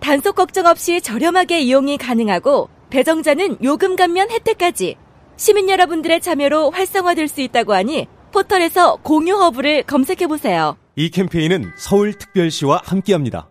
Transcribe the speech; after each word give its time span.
단속 0.00 0.36
걱정 0.36 0.66
없이 0.66 1.00
저렴하게 1.00 1.60
이용이 1.60 1.98
가능하고 1.98 2.68
배정자는 2.90 3.58
요금 3.62 3.96
감면 3.96 4.30
혜택까지 4.30 4.96
시민 5.36 5.68
여러분들의 5.68 6.20
참여로 6.20 6.70
활성화될 6.70 7.28
수 7.28 7.40
있다고 7.40 7.74
하니 7.74 8.06
포털에서 8.32 8.96
공유 8.96 9.36
허브를 9.36 9.84
검색해 9.84 10.26
보세요. 10.26 10.76
이 10.96 11.10
캠페인은 11.10 11.72
서울특별시와 11.78 12.82
함께합니다. 12.84 13.50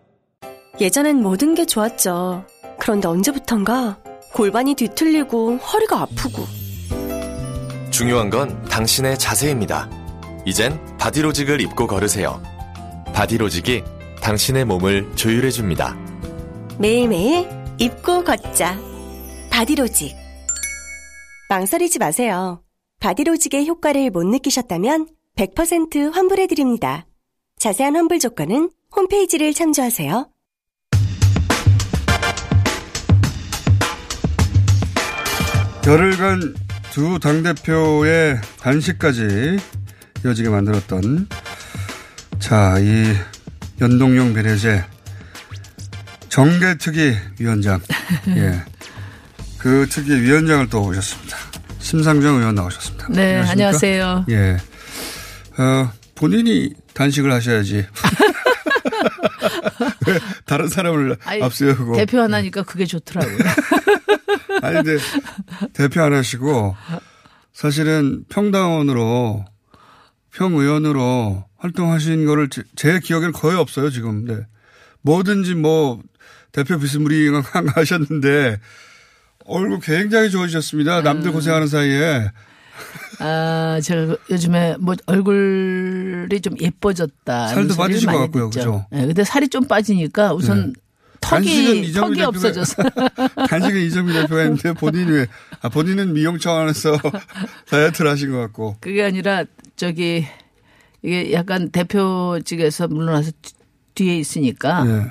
예전엔 0.80 1.22
모든 1.22 1.54
게 1.54 1.66
좋았죠. 1.66 2.44
그런데 2.78 3.08
언제부턴가 3.08 3.98
골반이 4.34 4.74
뒤틀리고 4.74 5.56
허리가 5.56 6.02
아프고 6.02 6.44
중요한 7.90 8.30
건 8.30 8.62
당신의 8.66 9.18
자세입니다. 9.18 9.90
이젠 10.44 10.78
바디로직을 10.98 11.60
입고 11.60 11.86
걸으세요. 11.86 12.40
바디로직이 13.12 13.82
당신의 14.22 14.64
몸을 14.66 15.10
조율해 15.16 15.50
줍니다. 15.50 15.96
매일매일 16.80 17.48
입고 17.78 18.22
걷자. 18.22 18.78
바디로직. 19.50 20.14
망설이지 21.48 21.98
마세요. 21.98 22.62
바디로직의 23.00 23.66
효과를 23.66 24.10
못 24.10 24.24
느끼셨다면 24.24 25.08
100% 25.36 26.12
환불해드립니다. 26.12 27.06
자세한 27.58 27.96
환불 27.96 28.20
조건은 28.20 28.70
홈페이지를 28.94 29.54
참조하세요. 29.54 30.30
열흘간 35.84 36.54
두 36.92 37.18
당대표의 37.18 38.40
단식까지 38.60 39.58
이어지게 40.24 40.48
만들었던 40.48 41.28
자, 42.38 42.78
이 42.78 43.14
연동형 43.80 44.34
비례제 44.34 44.84
정계특위 46.28 47.16
위원장. 47.38 47.80
예. 48.28 48.62
그 49.58 49.86
특위 49.90 50.12
위원장을 50.20 50.68
또 50.68 50.82
오셨습니다. 50.84 51.36
심상정 51.78 52.36
의원 52.36 52.54
나오셨습니다. 52.54 53.08
네, 53.10 53.36
안녕하십니까? 53.38 53.50
안녕하세요. 53.52 54.26
예. 54.30 54.56
어, 55.60 55.90
본인이 56.14 56.70
단식을 56.94 57.32
하셔야지. 57.32 57.86
왜 60.06 60.18
다른 60.44 60.68
사람을 60.68 61.16
아니, 61.24 61.42
앞세우고. 61.42 61.96
대표 61.96 62.20
하나니까 62.20 62.62
그게 62.62 62.84
좋더라고요. 62.86 63.38
아니, 64.62 64.74
근데 64.82 64.98
대표 65.72 66.02
안 66.02 66.12
하시고 66.12 66.76
사실은 67.52 68.24
평당원으로 68.28 69.44
평의원으로 70.34 71.44
활동하신 71.58 72.26
거를 72.26 72.48
제, 72.48 72.62
제 72.76 73.00
기억에는 73.00 73.32
거의 73.32 73.56
없어요, 73.56 73.90
지금. 73.90 74.24
네. 74.24 74.36
뭐든지 75.02 75.54
뭐 75.54 76.00
대표 76.58 76.78
비스무리한 76.78 77.42
하셨는데 77.74 78.58
얼굴 79.44 79.78
굉장히 79.80 80.30
좋아지셨습니다. 80.30 81.02
남들 81.02 81.30
고생하는 81.32 81.68
사이에. 81.68 82.30
아, 83.20 83.80
제가 83.82 84.16
요즘에 84.30 84.76
뭐 84.80 84.94
얼굴이 85.06 86.40
좀 86.40 86.54
예뻐졌다. 86.60 87.48
살도 87.48 87.74
빠지신 87.76 88.10
것 88.10 88.18
같고요, 88.18 88.50
그죠? 88.50 88.86
네, 88.90 89.06
근데 89.06 89.24
살이 89.24 89.48
좀 89.48 89.66
빠지니까 89.66 90.34
우선 90.34 90.72
네. 90.72 90.80
턱이, 91.20 91.92
턱이 91.92 92.22
없어졌어. 92.22 92.74
단식은 93.48 93.80
이정미 93.82 94.12
대표가 94.12 94.40
했는데 94.42 94.72
본인이 94.72 95.10
왜, 95.10 95.26
아, 95.62 95.68
본인은 95.68 96.12
미용 96.12 96.38
차원에서 96.38 96.96
다이어트를 97.70 98.10
하신 98.10 98.30
것 98.32 98.38
같고. 98.38 98.76
그게 98.80 99.02
아니라 99.04 99.44
저기 99.76 100.26
이게 101.02 101.32
약간 101.32 101.70
대표직에서 101.70 102.88
물러나서 102.88 103.30
뒤- 103.42 103.52
뒤에 103.94 104.16
있으니까 104.18 104.84
예. 104.86 105.10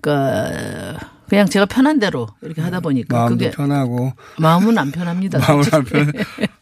그러니까 0.00 0.98
그냥 1.28 1.46
제가 1.48 1.66
편한 1.66 1.98
대로 1.98 2.28
이렇게 2.42 2.60
하다 2.60 2.80
보니까 2.80 3.16
마음도 3.16 3.36
그게 3.38 3.50
편하고. 3.50 4.12
마음은 4.38 4.76
안 4.78 4.92
편합니다. 4.92 5.38
마음은. 5.46 5.64
안 5.72 5.84
편해. 5.84 6.12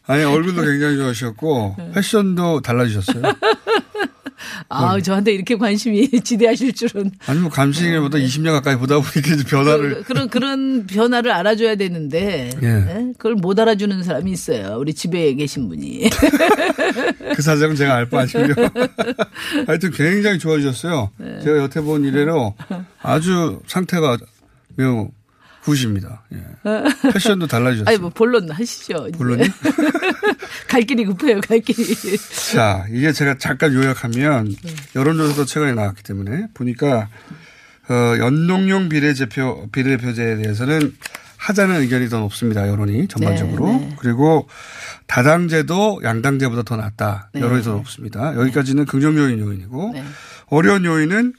아니, 0.07 0.23
얼굴도 0.23 0.61
굉장히 0.63 0.97
좋아하셨고, 0.97 1.75
패션도 1.93 2.61
달라지셨어요. 2.61 3.21
아, 4.67 4.99
저한테 4.99 5.31
이렇게 5.31 5.55
관심이 5.55 6.09
지대하실 6.23 6.73
줄은 6.73 7.11
아니, 7.27 7.39
뭐, 7.39 7.49
감식일보다 7.49 8.17
20년 8.17 8.51
가까이 8.51 8.75
보다 8.77 8.95
보니까 8.95 9.43
변화를. 9.47 9.95
그, 9.95 10.03
그런 10.03 10.29
그런 10.29 10.87
변화를 10.87 11.31
알아줘야 11.31 11.75
되는데 11.75 12.49
예. 12.61 12.67
예? 12.67 13.13
그걸 13.17 13.35
못 13.35 13.57
알아주는 13.59 14.03
사람이 14.03 14.31
있어요. 14.31 14.77
우리 14.79 14.93
집에 14.93 15.33
계신 15.35 15.69
분이. 15.69 16.09
그 17.35 17.41
사정은 17.41 17.75
제가 17.75 17.95
알 17.95 18.05
바 18.09 18.21
아니고요. 18.21 18.53
하여튼 19.67 19.91
굉장히 19.91 20.39
좋아지셨어요. 20.39 21.11
네. 21.17 21.39
제가 21.41 21.57
여태 21.59 21.79
본 21.81 22.03
이래로 22.03 22.53
아주 23.03 23.61
상태가 23.67 24.17
매우 24.75 25.09
굿입니다. 25.63 26.23
예. 26.33 26.39
패션도 27.11 27.47
달라지셨어요. 27.47 27.87
아니 27.87 27.97
뭐 27.97 28.09
본론 28.09 28.49
하시죠. 28.51 29.07
본론이? 29.13 29.47
갈 30.67 30.81
길이 30.81 31.05
급해요. 31.05 31.39
갈 31.41 31.59
길이. 31.59 31.95
자, 32.53 32.85
이게 32.91 33.11
제가 33.13 33.37
잠깐 33.37 33.73
요약하면 33.73 34.53
네. 34.61 34.75
여론조사도 34.95 35.45
최근에 35.45 35.73
나왔기 35.73 36.03
때문에 36.03 36.47
보니까 36.53 37.07
어, 37.89 38.17
연동형 38.19 38.89
비례대표 38.89 39.67
비례대표제에 39.71 40.37
대해서는 40.37 40.93
하자는 41.37 41.81
의견이 41.81 42.09
더 42.09 42.19
높습니다. 42.19 42.67
여론이 42.67 43.07
전반적으로. 43.09 43.67
네, 43.67 43.77
네. 43.77 43.95
그리고 43.99 44.47
다당제도 45.07 46.01
양당제보다 46.03 46.63
더 46.63 46.77
낫다. 46.77 47.29
네. 47.33 47.41
여론이 47.41 47.63
더 47.63 47.71
높습니다. 47.71 48.35
여기까지는 48.35 48.85
긍정적인 48.85 49.39
요인이고 49.39 49.91
네. 49.93 50.03
어려운 50.47 50.85
요인은 50.85 51.33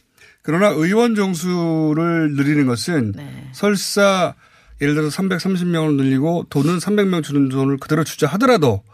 그러나 0.45 0.69
의원 0.69 1.15
정수를 1.15 2.35
늘리는 2.35 2.67
것은 2.67 3.13
네. 3.17 3.49
설사 3.53 4.35
예를 4.81 4.95
들어서 4.95 5.23
330명을 5.23 5.97
늘리고 5.97 6.47
돈은 6.51 6.79
300명 6.79 7.23
주는 7.23 7.49
돈을 7.49 7.79
그대로 7.79 8.05
주자 8.05 8.27
하더라도 8.29 8.85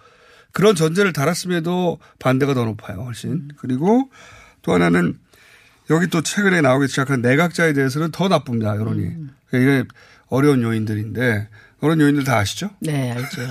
그런 0.52 0.76
전제를 0.76 1.12
달았음에도 1.12 1.98
반대가 2.20 2.54
더 2.54 2.64
높아요, 2.64 3.02
훨씬. 3.02 3.48
그리고 3.56 4.10
또 4.62 4.72
하나는 4.72 5.18
여기 5.90 6.06
또 6.06 6.22
최근에 6.22 6.60
나오기 6.60 6.86
시작한 6.86 7.20
내각자에 7.20 7.72
대해서는 7.72 8.12
더 8.12 8.28
나쁩니다, 8.28 8.76
여론이. 8.76 9.02
음. 9.02 9.30
이게 9.48 9.84
어려운 10.28 10.62
요인들인데 10.62 11.48
그런 11.80 12.00
요인들 12.00 12.22
다 12.22 12.38
아시죠? 12.38 12.70
네, 12.78 13.10
알죠. 13.10 13.42
네. 13.42 13.48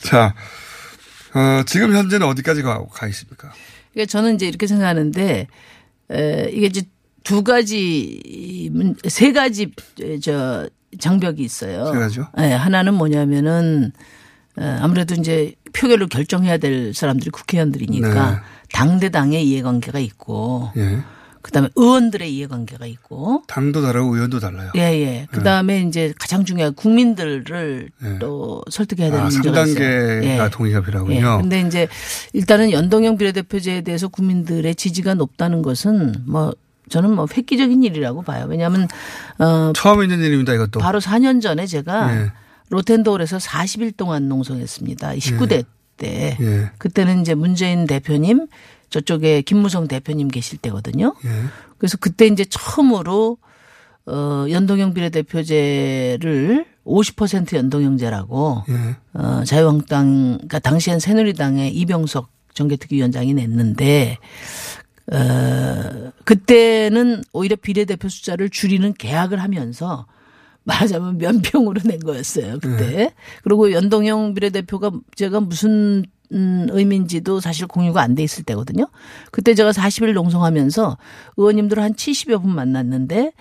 자, 0.00 0.34
어, 1.34 1.62
지금 1.66 1.94
현재는 1.94 2.26
어디까지 2.26 2.62
가, 2.62 2.86
가 2.86 3.06
있습니까? 3.08 3.52
그러니까 3.92 4.10
저는 4.10 4.36
이제 4.36 4.46
이렇게 4.46 4.66
생각하는데 4.66 5.46
에, 6.10 6.50
이게 6.50 6.66
이제 6.66 6.82
두 7.24 7.42
가지 7.44 8.68
문- 8.72 8.96
세 9.08 9.32
가지 9.32 9.72
저 10.22 10.68
장벽이 10.98 11.42
있어요. 11.42 11.86
세 11.92 11.98
가지요? 11.98 12.28
네, 12.36 12.52
하나는 12.52 12.94
뭐냐면은 12.94 13.92
어, 14.56 14.78
아무래도 14.80 15.14
이제 15.14 15.54
표결로 15.72 16.06
결정해야 16.08 16.58
될 16.58 16.92
사람들이 16.92 17.30
국회의원들이니까 17.30 18.30
네. 18.32 18.36
당대당의 18.72 19.46
이해관계가 19.48 19.98
있고 20.00 20.70
예. 20.76 20.98
그다음에 21.40 21.68
의원들의 21.74 22.32
이해관계가 22.36 22.86
있고 22.86 23.42
당도 23.48 23.82
다르고 23.82 24.14
의원도 24.14 24.38
달라요. 24.38 24.70
예, 24.76 24.80
예. 24.80 25.26
그 25.32 25.42
다음에 25.42 25.80
이제 25.82 26.12
가장 26.18 26.44
중요한 26.44 26.74
국민들을 26.74 27.88
네. 28.00 28.18
또 28.20 28.62
설득해야 28.70 29.10
되는 29.10 29.24
아, 29.24 29.28
문제가 29.28 29.64
있어요. 29.64 29.74
3단계가 30.20 30.52
동의가 30.52 30.78
예. 30.80 30.84
필요하군요. 30.84 31.38
근데 31.40 31.60
이제 31.62 31.88
일단은 32.34 32.70
연동형 32.70 33.16
비례대표제에 33.16 33.80
대해서 33.80 34.08
국민들의 34.08 34.74
지지가 34.74 35.14
높다는 35.14 35.62
것은 35.62 36.14
뭐 36.26 36.54
저는 36.88 37.14
뭐 37.14 37.26
획기적인 37.34 37.82
일이라고 37.82 38.22
봐요. 38.22 38.46
왜냐하면 38.48 38.88
어 39.38 39.72
처음 39.74 40.02
있는 40.02 40.20
일입니다, 40.20 40.54
이것도. 40.54 40.80
바로 40.80 41.00
4년 41.00 41.40
전에 41.40 41.66
제가 41.66 42.14
예. 42.16 42.32
로텐도울에서 42.70 43.38
40일 43.38 43.96
동안 43.96 44.28
농성했습니다. 44.28 45.14
19대 45.14 45.64
때. 45.96 46.36
예. 46.40 46.70
그때는 46.78 47.20
이제 47.20 47.34
문재인 47.34 47.86
대표님 47.86 48.48
저쪽에 48.90 49.42
김무성 49.42 49.88
대표님 49.88 50.28
계실 50.28 50.58
때거든요. 50.58 51.14
예. 51.24 51.28
그래서 51.78 51.96
그때 51.98 52.26
이제 52.26 52.44
처음으로 52.44 53.38
어 54.06 54.46
연동형 54.50 54.94
비례대표제를 54.94 56.66
50% 56.84 57.56
연동형제라고 57.56 58.64
예. 58.68 58.96
어 59.14 59.44
자유한국당 59.44 60.34
그러니까 60.38 60.58
당시엔 60.58 60.98
새누리당의 60.98 61.74
이병석 61.74 62.28
정개특위위원장이 62.54 63.32
냈는데 63.34 64.18
어, 65.10 66.12
그때는 66.24 67.22
오히려 67.32 67.56
비례대표 67.56 68.08
숫자를 68.08 68.50
줄이는 68.50 68.94
계약을 68.94 69.42
하면서 69.42 70.06
말하자면 70.64 71.18
면평으로 71.18 71.80
낸 71.84 71.98
거였어요, 72.00 72.58
그때. 72.60 72.86
네. 72.96 73.14
그리고 73.42 73.72
연동형 73.72 74.34
비례대표가 74.34 74.92
제가 75.16 75.40
무슨 75.40 76.04
음, 76.34 76.66
의미인지도 76.70 77.40
사실 77.40 77.66
공유가 77.66 78.00
안 78.00 78.14
돼 78.14 78.22
있을 78.22 78.44
때거든요. 78.44 78.86
그때 79.32 79.54
제가 79.54 79.72
40일 79.72 80.14
농성하면서 80.14 80.96
의원님들 81.36 81.78
한 81.78 81.92
70여 81.92 82.40
분 82.40 82.54
만났는데 82.54 83.32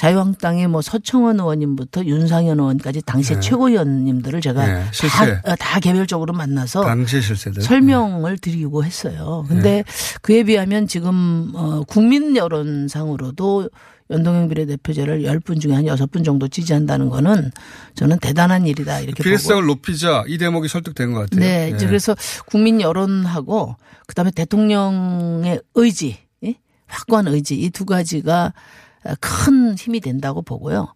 자유한국당의 0.00 0.66
뭐 0.66 0.80
서청원 0.80 1.40
의원님부터 1.40 2.06
윤상현 2.06 2.58
의원까지 2.58 3.02
당시에 3.02 3.38
최고위원님들을 3.40 4.40
제가 4.40 4.66
네. 4.66 4.84
다, 5.10 5.42
어, 5.52 5.56
다 5.56 5.78
개별적으로 5.78 6.32
만나서 6.32 6.82
당시 6.84 7.20
실세들. 7.20 7.60
설명을 7.62 8.38
드리고 8.38 8.82
했어요. 8.82 9.44
네. 9.46 9.54
근데 9.54 9.84
그에 10.22 10.42
비하면 10.44 10.86
지금 10.86 11.52
어 11.54 11.82
국민 11.86 12.34
여론상으로도 12.34 13.68
연동형 14.08 14.48
비례대표제를 14.48 15.20
10분 15.24 15.60
중에 15.60 15.74
한 15.74 15.84
6분 15.84 16.24
정도 16.24 16.48
지지한다는 16.48 17.10
거는 17.10 17.52
저는 17.94 18.20
대단한 18.20 18.66
일이다 18.66 19.00
이렇게 19.00 19.22
비례성을 19.22 19.66
높이자 19.66 20.24
이 20.28 20.38
대목이 20.38 20.66
설득된 20.68 21.12
것 21.12 21.28
같아요. 21.28 21.40
네, 21.40 21.72
이제 21.74 21.86
그래서 21.86 22.16
국민 22.46 22.80
여론하고 22.80 23.76
그다음에 24.06 24.30
대통령의 24.30 25.60
의지, 25.74 26.16
예? 26.42 26.54
확고한 26.86 27.28
의지 27.28 27.54
이 27.60 27.68
두 27.68 27.84
가지가 27.84 28.54
큰 29.20 29.74
힘이 29.76 30.00
된다고 30.00 30.42
보고요. 30.42 30.94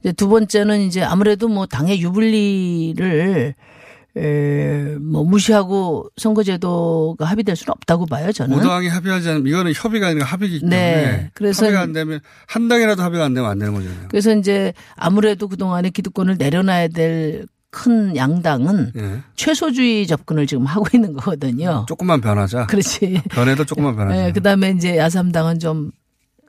이제 0.00 0.12
두 0.12 0.28
번째는 0.28 0.80
이제 0.80 1.02
아무래도 1.02 1.48
뭐 1.48 1.66
당의 1.66 2.00
유불리를 2.00 3.54
에, 4.16 4.96
뭐 5.00 5.24
무시하고 5.24 6.08
선거제도가 6.16 7.24
합의될 7.24 7.56
수는 7.56 7.72
없다고 7.72 8.06
봐요 8.06 8.30
저는. 8.30 8.56
오당이 8.58 8.86
합의하지 8.88 9.28
않으면 9.28 9.46
이거는 9.48 9.72
협의가 9.74 10.08
아니라 10.08 10.24
합의이기 10.26 10.60
때문에 10.60 10.76
네, 10.76 11.30
그래서 11.34 11.64
합의가 11.64 11.80
안 11.80 11.92
되면 11.92 12.20
한 12.46 12.68
당이라도 12.68 13.02
합의가 13.02 13.24
안 13.24 13.34
되면 13.34 13.50
안 13.50 13.58
되는 13.58 13.74
거잖아요. 13.74 14.08
그래서 14.08 14.34
이제 14.36 14.72
아무래도 14.94 15.48
그 15.48 15.56
동안에 15.56 15.90
기득권을 15.90 16.36
내려놔야 16.38 16.88
될 16.88 17.46
큰 17.74 18.14
양당은 18.14 18.92
예. 18.96 19.20
최소주의 19.34 20.06
접근을 20.06 20.46
지금 20.46 20.64
하고 20.64 20.86
있는 20.94 21.12
거거든요. 21.12 21.84
조금만 21.88 22.20
변하자. 22.20 22.66
그렇지. 22.66 23.20
변해도 23.30 23.64
조금만 23.64 23.96
변하자. 23.96 24.22
네, 24.22 24.32
그다음에 24.32 24.70
이제 24.70 24.96
야삼당은 24.96 25.58
좀 25.58 25.90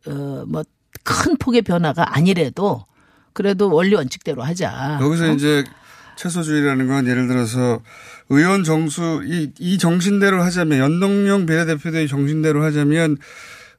어뭐 0.07 0.63
큰 1.03 1.37
폭의 1.37 1.61
변화가 1.63 2.15
아니래도 2.15 2.83
그래도 3.33 3.69
원리 3.71 3.95
원칙대로 3.95 4.43
하자. 4.43 4.99
여기서 5.01 5.25
어? 5.25 5.33
이제 5.33 5.63
최소주의라는 6.17 6.87
건 6.87 7.07
예를 7.07 7.27
들어서 7.27 7.81
의원 8.29 8.63
정수 8.63 9.21
이, 9.25 9.51
이 9.59 9.77
정신대로 9.77 10.41
하자면 10.41 10.79
연동형 10.79 11.45
비례대표대의 11.45 12.07
정신대로 12.07 12.63
하자면 12.63 13.17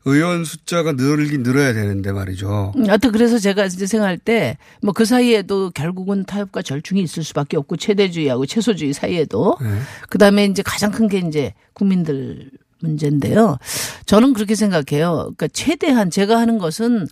의원 0.09 0.45
숫자가 0.45 0.93
늘긴 0.93 1.43
늘어야 1.43 1.73
되는데 1.73 2.13
말이죠. 2.13 2.75
음, 2.77 2.87
하여튼 2.87 3.11
그래서 3.11 3.39
제가 3.41 3.65
이제 3.65 3.87
생각할 3.87 4.19
때 4.19 4.57
뭐 4.83 4.93
그 4.93 5.05
사이에도 5.05 5.71
결국은 5.71 6.25
타협과 6.25 6.63
절충이 6.63 7.01
있을 7.03 7.25
수밖에 7.25 7.57
없고 7.57 7.77
최대주의하고 7.77 8.47
최소주의 8.47 8.93
사이에도 8.93 9.57
네. 9.61 9.69
그다음에 10.11 10.45
이제 10.45 10.63
가장 10.63 10.93
큰 10.93 11.09
게 11.09 11.19
이제 11.19 11.55
국민들 11.73 12.51
문제인데요. 12.81 13.59
저는 14.07 14.33
그렇게 14.33 14.55
생각해요. 14.55 15.17
그러니까 15.17 15.49
최대한 15.49 16.11
제가 16.11 16.39
하는 16.39 16.59
것은 16.59 17.07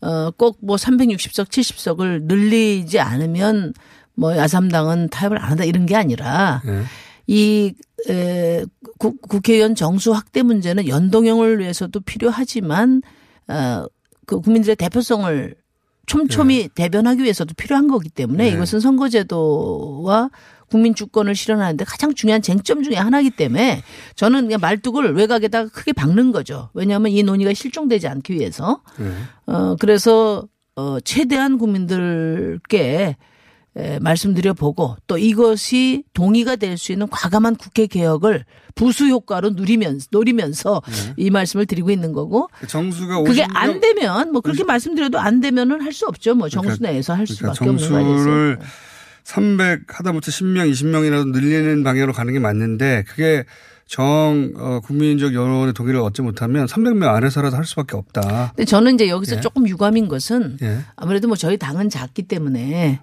어꼭 0.00 0.58
뭐 0.62 0.76
360석 0.76 1.48
70석을 1.48 2.22
늘리지 2.24 3.00
않으면 3.00 3.74
뭐 4.14 4.36
야삼당은 4.36 5.08
타협을 5.10 5.38
안 5.42 5.50
한다 5.50 5.64
이런 5.64 5.86
게 5.86 5.96
아니라 5.96 6.62
네. 6.64 6.82
이 7.26 7.74
에, 8.08 8.64
국, 8.98 9.20
국회의원 9.22 9.74
정수 9.74 10.12
확대 10.12 10.42
문제는 10.42 10.88
연동형을 10.88 11.58
위해서도 11.58 12.00
필요하지만 12.00 13.02
어, 13.48 13.86
그 14.26 14.40
국민들의 14.40 14.76
대표성을 14.76 15.54
촘촘히 16.08 16.68
대변하기 16.74 17.22
위해서도 17.22 17.54
필요한 17.54 17.86
거기 17.86 18.08
때문에 18.08 18.50
네. 18.50 18.50
이것은 18.50 18.80
선거제도와 18.80 20.30
국민 20.68 20.94
주권을 20.94 21.34
실현하는데 21.34 21.84
가장 21.84 22.14
중요한 22.14 22.42
쟁점 22.42 22.82
중에 22.82 22.96
하나이기 22.96 23.30
때문에 23.30 23.82
저는 24.16 24.42
그냥 24.42 24.60
말뚝을 24.60 25.14
외곽에다가 25.14 25.70
크게 25.70 25.92
박는 25.92 26.32
거죠. 26.32 26.70
왜냐하면 26.74 27.12
이 27.12 27.22
논의가 27.22 27.54
실종되지 27.54 28.08
않기 28.08 28.34
위해서. 28.34 28.82
네. 28.98 29.12
어, 29.46 29.76
그래서 29.78 30.46
어, 30.76 30.98
최대한 31.00 31.58
국민들께 31.58 32.78
에, 32.80 33.16
말씀드려 34.00 34.54
보고 34.54 34.96
또 35.06 35.18
이것이 35.18 36.02
동의가 36.14 36.56
될 36.56 36.76
수 36.78 36.92
있는 36.92 37.06
과감한 37.08 37.56
국회 37.56 37.86
개혁을 37.86 38.44
부수 38.74 39.06
효과로 39.08 39.50
누리면서 39.50 40.06
노리면서 40.10 40.82
이 41.16 41.30
말씀을 41.30 41.66
드리고 41.66 41.90
있는 41.90 42.12
거고 42.12 42.48
정수가 42.66 43.20
50명 43.22 43.26
그게 43.26 43.46
안 43.54 43.80
되면 43.80 44.32
뭐 44.32 44.40
그렇게 44.40 44.64
말씀드려도 44.64 45.18
안 45.18 45.40
되면은 45.40 45.80
할 45.82 45.92
수 45.92 46.06
없죠. 46.06 46.34
뭐 46.34 46.48
정수 46.48 46.78
그러니까- 46.78 46.90
내에서 46.90 47.12
할 47.14 47.24
그러니까 47.26 47.54
수밖에 47.54 47.70
없는 47.70 47.76
거 47.76 47.98
정수를 47.98 48.04
아니겠어요. 48.04 48.68
300 49.24 49.80
하다못해 49.88 50.30
10명, 50.30 50.70
20명이라도 50.72 51.30
늘리는 51.32 51.82
방향으로 51.84 52.12
가는 52.12 52.32
게 52.32 52.38
맞는데 52.38 53.04
그게 53.06 53.44
정 53.86 54.52
어, 54.56 54.80
국민적 54.80 55.34
여론의 55.34 55.72
동의를 55.74 56.00
얻지 56.00 56.22
못하면 56.22 56.66
300명 56.66 57.08
안에서라도 57.14 57.56
할 57.56 57.64
수밖에 57.64 57.96
없다. 57.96 58.52
근데 58.54 58.64
저는 58.64 58.94
이제 58.94 59.08
여기서 59.08 59.36
예. 59.36 59.40
조금 59.40 59.66
유감인 59.68 60.08
것은 60.08 60.58
예. 60.62 60.78
아무래도 60.96 61.26
뭐 61.28 61.36
저희 61.36 61.56
당은 61.56 61.88
작기 61.90 62.22
때문에 62.22 63.00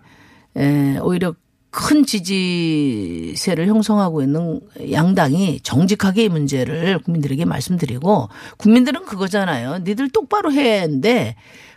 에, 0.58 0.98
오히려 1.00 1.36
큰 1.70 2.06
지지세를 2.06 3.68
형성하고 3.68 4.22
있는 4.22 4.62
양당이 4.92 5.60
정직하게 5.62 6.24
이 6.24 6.30
문제를 6.30 7.00
국민들에게 7.00 7.44
말씀드리고 7.44 8.30
국민들은 8.58 9.04
그거잖아요. 9.04 9.80
니들 9.80 10.10
똑바로 10.10 10.54
해야 10.54 10.84
하는데 10.84 11.36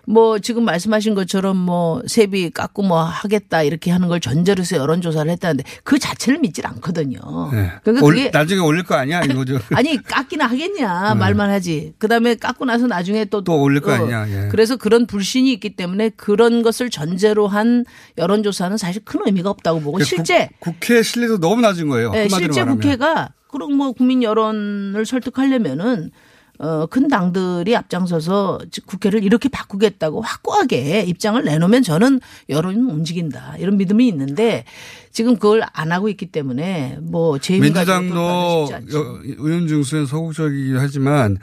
뭐 0.08 0.38
지금 0.38 0.64
말씀하신 0.64 1.14
것처럼 1.14 1.58
뭐 1.58 2.00
세비 2.06 2.49
깎고 2.50 2.82
뭐 2.82 3.02
하겠다 3.02 3.62
이렇게 3.62 3.90
하는 3.90 4.08
걸 4.08 4.20
전제로 4.20 4.62
해서 4.62 4.76
여론 4.76 5.02
조사를 5.02 5.31
했다는데 5.31 5.64
그 5.84 5.99
자체를 5.99 6.38
믿질 6.40 6.66
않거든요. 6.66 7.19
예. 7.52 7.72
그러니까 7.84 8.06
올- 8.06 8.14
그게 8.14 8.31
나중에 8.32 8.58
올릴 8.60 8.84
거 8.84 8.94
아니야 8.94 9.22
이거죠. 9.22 9.58
아니 9.76 10.02
깎기나 10.02 10.46
하겠냐 10.46 11.14
말만 11.14 11.50
하지. 11.50 11.93
그다음에 11.99 12.37
깎고 12.37 12.64
나서 12.64 12.87
나중에 12.87 13.26
또 13.26 13.40
네. 13.40 13.44
또 13.44 13.60
올릴 13.60 13.82
거 13.82 13.93
아니냐, 13.93 14.28
예. 14.31 14.49
그래서 14.50 14.76
그런 14.76 15.06
불신이 15.06 15.52
있기 15.52 15.76
때문에 15.76 16.11
그런 16.16 16.62
것을 16.62 16.88
전제로 16.88 17.46
한 17.46 17.84
여론 18.16 18.43
조사는 18.43 18.78
사실 18.78 19.02
큰 19.04 19.20
의미가 19.26 19.50
없다고 19.50 19.81
보고 19.81 20.02
실제 20.02 20.49
국, 20.61 20.75
회 20.88 21.02
신뢰도 21.02 21.38
너무 21.40 21.61
낮은 21.61 21.87
거예요. 21.88 22.12
예, 22.14 22.20
한마디로 22.22 22.38
실제 22.38 22.61
말하면. 22.61 22.81
국회가 22.81 23.28
그런 23.50 23.75
뭐 23.75 23.93
국민 23.93 24.22
여론을 24.22 25.04
설득하려면은 25.04 26.11
어, 26.60 26.87
큰 26.87 27.06
당들이 27.08 27.76
앞장서서 27.76 28.58
즉 28.72 28.84
국회를 28.87 29.22
이렇게 29.22 29.49
바꾸겠다고 29.49 30.22
확고하게 30.22 31.02
입장을 31.02 31.43
내놓으면 31.44 31.82
저는 31.84 32.20
여론이 32.49 32.78
움직인다. 32.78 33.56
이런 33.58 33.76
믿음이 33.76 34.09
있는데 34.09 34.64
지금 35.12 35.35
그걸 35.37 35.62
안 35.73 35.92
하고 35.92 36.09
있기 36.09 36.26
때문에 36.26 36.99
뭐 37.00 37.38
재임이 37.38 37.61
민주당도 37.71 38.68
여- 38.92 39.21
의원 39.25 39.68
중수는 39.68 40.06
소극적이긴 40.06 40.76
하지만 40.78 41.38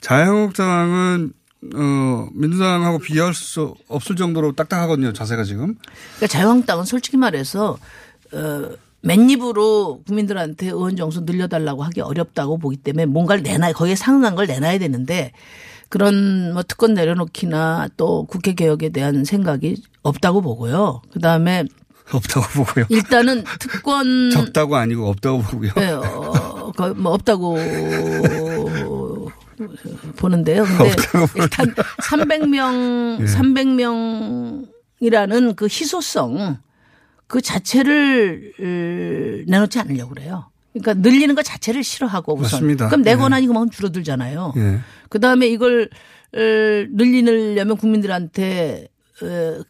자유한국당은 0.00 1.32
어, 1.74 2.28
민주당하고 2.32 2.98
비할 2.98 3.34
수 3.34 3.74
없을 3.88 4.14
정도로 4.16 4.52
딱딱하거든요. 4.52 5.12
자세가 5.12 5.44
지금. 5.44 5.74
그러니까 6.16 6.26
자유한국당은 6.28 6.84
솔직히 6.84 7.16
말해서 7.16 7.76
어, 8.32 8.70
맨입으로 9.06 10.02
국민들한테 10.06 10.66
의원 10.66 10.96
정수 10.96 11.20
늘려달라고 11.20 11.84
하기 11.84 12.00
어렵다고 12.00 12.58
보기 12.58 12.76
때문에 12.76 13.06
뭔가를 13.06 13.42
내놔 13.42 13.72
거기에 13.72 13.94
상응한 13.94 14.34
걸 14.34 14.46
내놔야 14.46 14.78
되는데 14.78 15.32
그런 15.88 16.52
뭐 16.52 16.62
특권 16.64 16.94
내려놓기나 16.94 17.88
또 17.96 18.24
국회 18.24 18.54
개혁에 18.54 18.88
대한 18.88 19.24
생각이 19.24 19.80
없다고 20.02 20.40
보고요. 20.40 21.02
그 21.12 21.20
다음에 21.20 21.64
없다고 22.12 22.64
보고요. 22.64 22.86
일단은 22.88 23.44
특권 23.60 24.30
적다고 24.30 24.76
아니고 24.76 25.08
없다고 25.08 25.42
보고요. 25.42 25.72
네, 25.76 25.90
어, 25.92 26.72
뭐 26.96 27.12
없다고 27.12 27.56
보는데요. 30.16 30.64
근데 30.64 30.94
일단 31.36 31.74
300명, 32.02 33.20
예. 33.20 33.24
300명이라는 35.00 35.56
그 35.56 35.66
희소성 35.66 36.58
그 37.26 37.40
자체를 37.40 38.52
으, 38.60 39.44
내놓지 39.48 39.78
않으려고 39.78 40.14
그래요. 40.14 40.50
그러니까 40.72 40.94
늘리는 40.94 41.34
것 41.34 41.42
자체를 41.42 41.82
싫어하고 41.82 42.34
우선. 42.34 42.42
맞습니다. 42.42 42.88
그럼 42.88 43.02
내 43.02 43.12
예. 43.12 43.16
권한이 43.16 43.46
그만큼 43.46 43.70
줄어들잖아요. 43.70 44.52
예. 44.56 44.80
그 45.08 45.20
다음에 45.20 45.46
이걸 45.48 45.88
으, 46.34 46.86
늘리려면 46.90 47.76
국민들한테 47.76 48.88
어, 49.22 49.62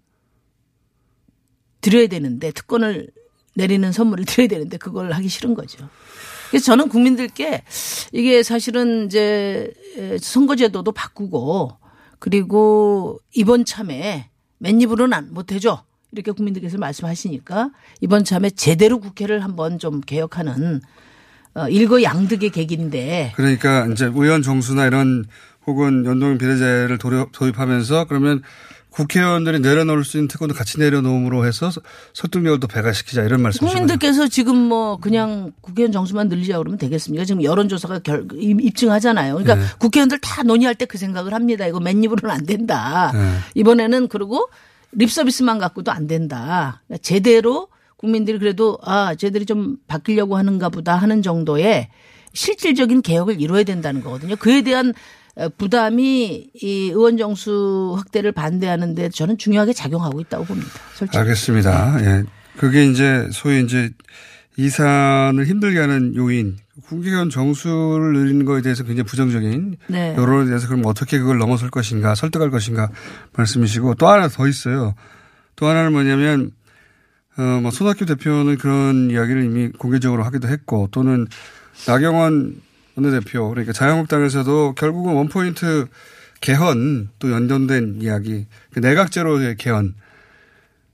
드려야 1.80 2.08
되는데 2.08 2.50
특권을 2.50 3.08
내리는 3.54 3.90
선물을 3.92 4.24
드려야 4.26 4.48
되는데 4.48 4.76
그걸 4.76 5.12
하기 5.12 5.28
싫은 5.28 5.54
거죠. 5.54 5.88
그래서 6.50 6.66
저는 6.66 6.88
국민들께 6.88 7.62
이게 8.12 8.42
사실은 8.42 9.06
이제 9.06 9.72
선거제도도 10.20 10.92
바꾸고 10.92 11.72
그리고 12.18 13.18
이번 13.34 13.64
참에 13.64 14.30
맨입으로는 14.58 15.12
안 15.12 15.34
못해줘. 15.34 15.84
이렇게 16.16 16.32
국민들께서 16.32 16.78
말씀하시니까 16.78 17.70
이번 18.00 18.24
참에 18.24 18.50
제대로 18.50 18.98
국회를 19.00 19.44
한번 19.44 19.78
좀 19.78 20.00
개혁하는 20.00 20.80
어, 21.54 21.68
일거양득의 21.68 22.50
계기인데 22.50 23.32
그러니까 23.36 23.86
이제 23.86 24.06
의원 24.06 24.42
정수나 24.42 24.86
이런 24.86 25.24
혹은 25.66 26.04
연동형 26.04 26.38
비례제를 26.38 26.98
도입- 26.98 27.28
도입하면서 27.32 28.06
그러면 28.06 28.42
국회의원들이 28.90 29.60
내려놓을 29.60 30.04
수 30.04 30.16
있는 30.16 30.26
특권도 30.28 30.54
같이 30.54 30.78
내려놓음으로 30.78 31.44
해서 31.44 31.70
설득력을 32.14 32.60
또 32.60 32.66
배가시키자 32.66 33.24
이런 33.24 33.42
말씀이신 33.42 33.66
거죠. 33.66 33.74
국민들께서 33.78 34.26
지금 34.28 34.56
뭐 34.56 34.96
그냥 34.96 35.52
국회의원 35.60 35.92
정수만 35.92 36.28
늘리자 36.28 36.56
그러면 36.56 36.78
되겠습니까? 36.78 37.26
지금 37.26 37.42
여론조사가 37.42 37.98
결, 37.98 38.26
입- 38.36 38.62
입증하잖아요. 38.62 39.34
그러니까 39.34 39.56
네. 39.56 39.62
국회의원들 39.78 40.18
다 40.20 40.42
논의할 40.44 40.74
때 40.74 40.86
그 40.86 40.96
생각을 40.96 41.34
합니다. 41.34 41.66
이거 41.66 41.78
맨입으로는 41.80 42.34
안 42.34 42.46
된다. 42.46 43.10
네. 43.12 43.36
이번에는 43.54 44.08
그리고 44.08 44.48
립 44.96 45.10
서비스만 45.10 45.58
갖고도 45.58 45.92
안 45.92 46.06
된다. 46.06 46.82
그러니까 46.86 47.02
제대로 47.02 47.68
국민들이 47.96 48.38
그래도 48.38 48.78
아, 48.82 49.14
쟤들이 49.14 49.46
좀 49.46 49.76
바뀌려고 49.86 50.36
하는가 50.36 50.68
보다 50.68 50.96
하는 50.96 51.22
정도의 51.22 51.88
실질적인 52.32 53.02
개혁을 53.02 53.40
이루어야 53.40 53.64
된다는 53.64 54.02
거거든요. 54.02 54.36
그에 54.36 54.62
대한 54.62 54.92
어, 55.36 55.48
부담이 55.50 56.50
이 56.54 56.88
의원 56.88 57.18
정수 57.18 57.94
확대를 57.96 58.32
반대하는데 58.32 59.10
저는 59.10 59.36
중요하게 59.38 59.74
작용하고 59.74 60.20
있다고 60.20 60.44
봅니다. 60.44 60.70
솔직히. 60.94 61.18
알겠습니다. 61.18 61.98
예. 62.00 62.24
그게 62.56 62.86
이제 62.86 63.28
소위 63.32 63.62
이제 63.62 63.90
이산을 64.56 65.46
힘들게 65.46 65.78
하는 65.78 66.16
요인, 66.16 66.56
국회의원 66.84 67.30
정수를 67.30 68.12
늘리는 68.12 68.44
거에 68.44 68.60
대해서 68.60 68.84
굉장히 68.84 69.06
부정적인 69.06 69.76
네. 69.88 70.14
여론에 70.16 70.46
대해서 70.46 70.68
그럼 70.68 70.82
어떻게 70.84 71.18
그걸 71.18 71.38
넘어설 71.38 71.70
것인가, 71.70 72.14
설득할 72.14 72.50
것인가 72.50 72.90
말씀이시고 73.32 73.94
또 73.94 74.08
하나 74.08 74.28
더 74.28 74.46
있어요. 74.46 74.94
또 75.56 75.66
하나는 75.66 75.92
뭐냐면 75.92 76.50
어, 77.38 77.60
뭐 77.60 77.70
손학규 77.70 78.06
대표는 78.06 78.58
그런 78.58 79.10
이야기를 79.10 79.44
이미 79.44 79.68
공개적으로 79.68 80.22
하기도 80.24 80.48
했고 80.48 80.88
또는 80.90 81.26
나경원 81.86 82.60
원내대표 82.94 83.50
그러니까 83.50 83.72
자유한국당에서도 83.72 84.74
결국은 84.74 85.14
원포인트 85.14 85.86
개헌 86.40 87.10
또 87.18 87.30
연동된 87.30 87.98
이야기 88.00 88.46
그 88.72 88.80
내각제로의 88.80 89.56
개헌 89.56 89.94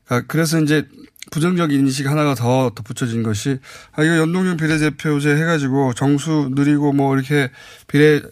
아, 0.08 0.22
그래서 0.26 0.60
이제 0.60 0.86
부정적 1.32 1.72
인식 1.72 2.06
하나가 2.06 2.34
더 2.34 2.70
덧붙여진 2.74 3.22
것이 3.24 3.58
아 3.92 4.04
이거 4.04 4.18
연동형 4.18 4.56
비례대표제 4.56 5.34
해가지고 5.34 5.94
정수 5.94 6.50
느리고 6.54 6.92
뭐 6.92 7.14
이렇게 7.16 7.50
비례 7.88 8.22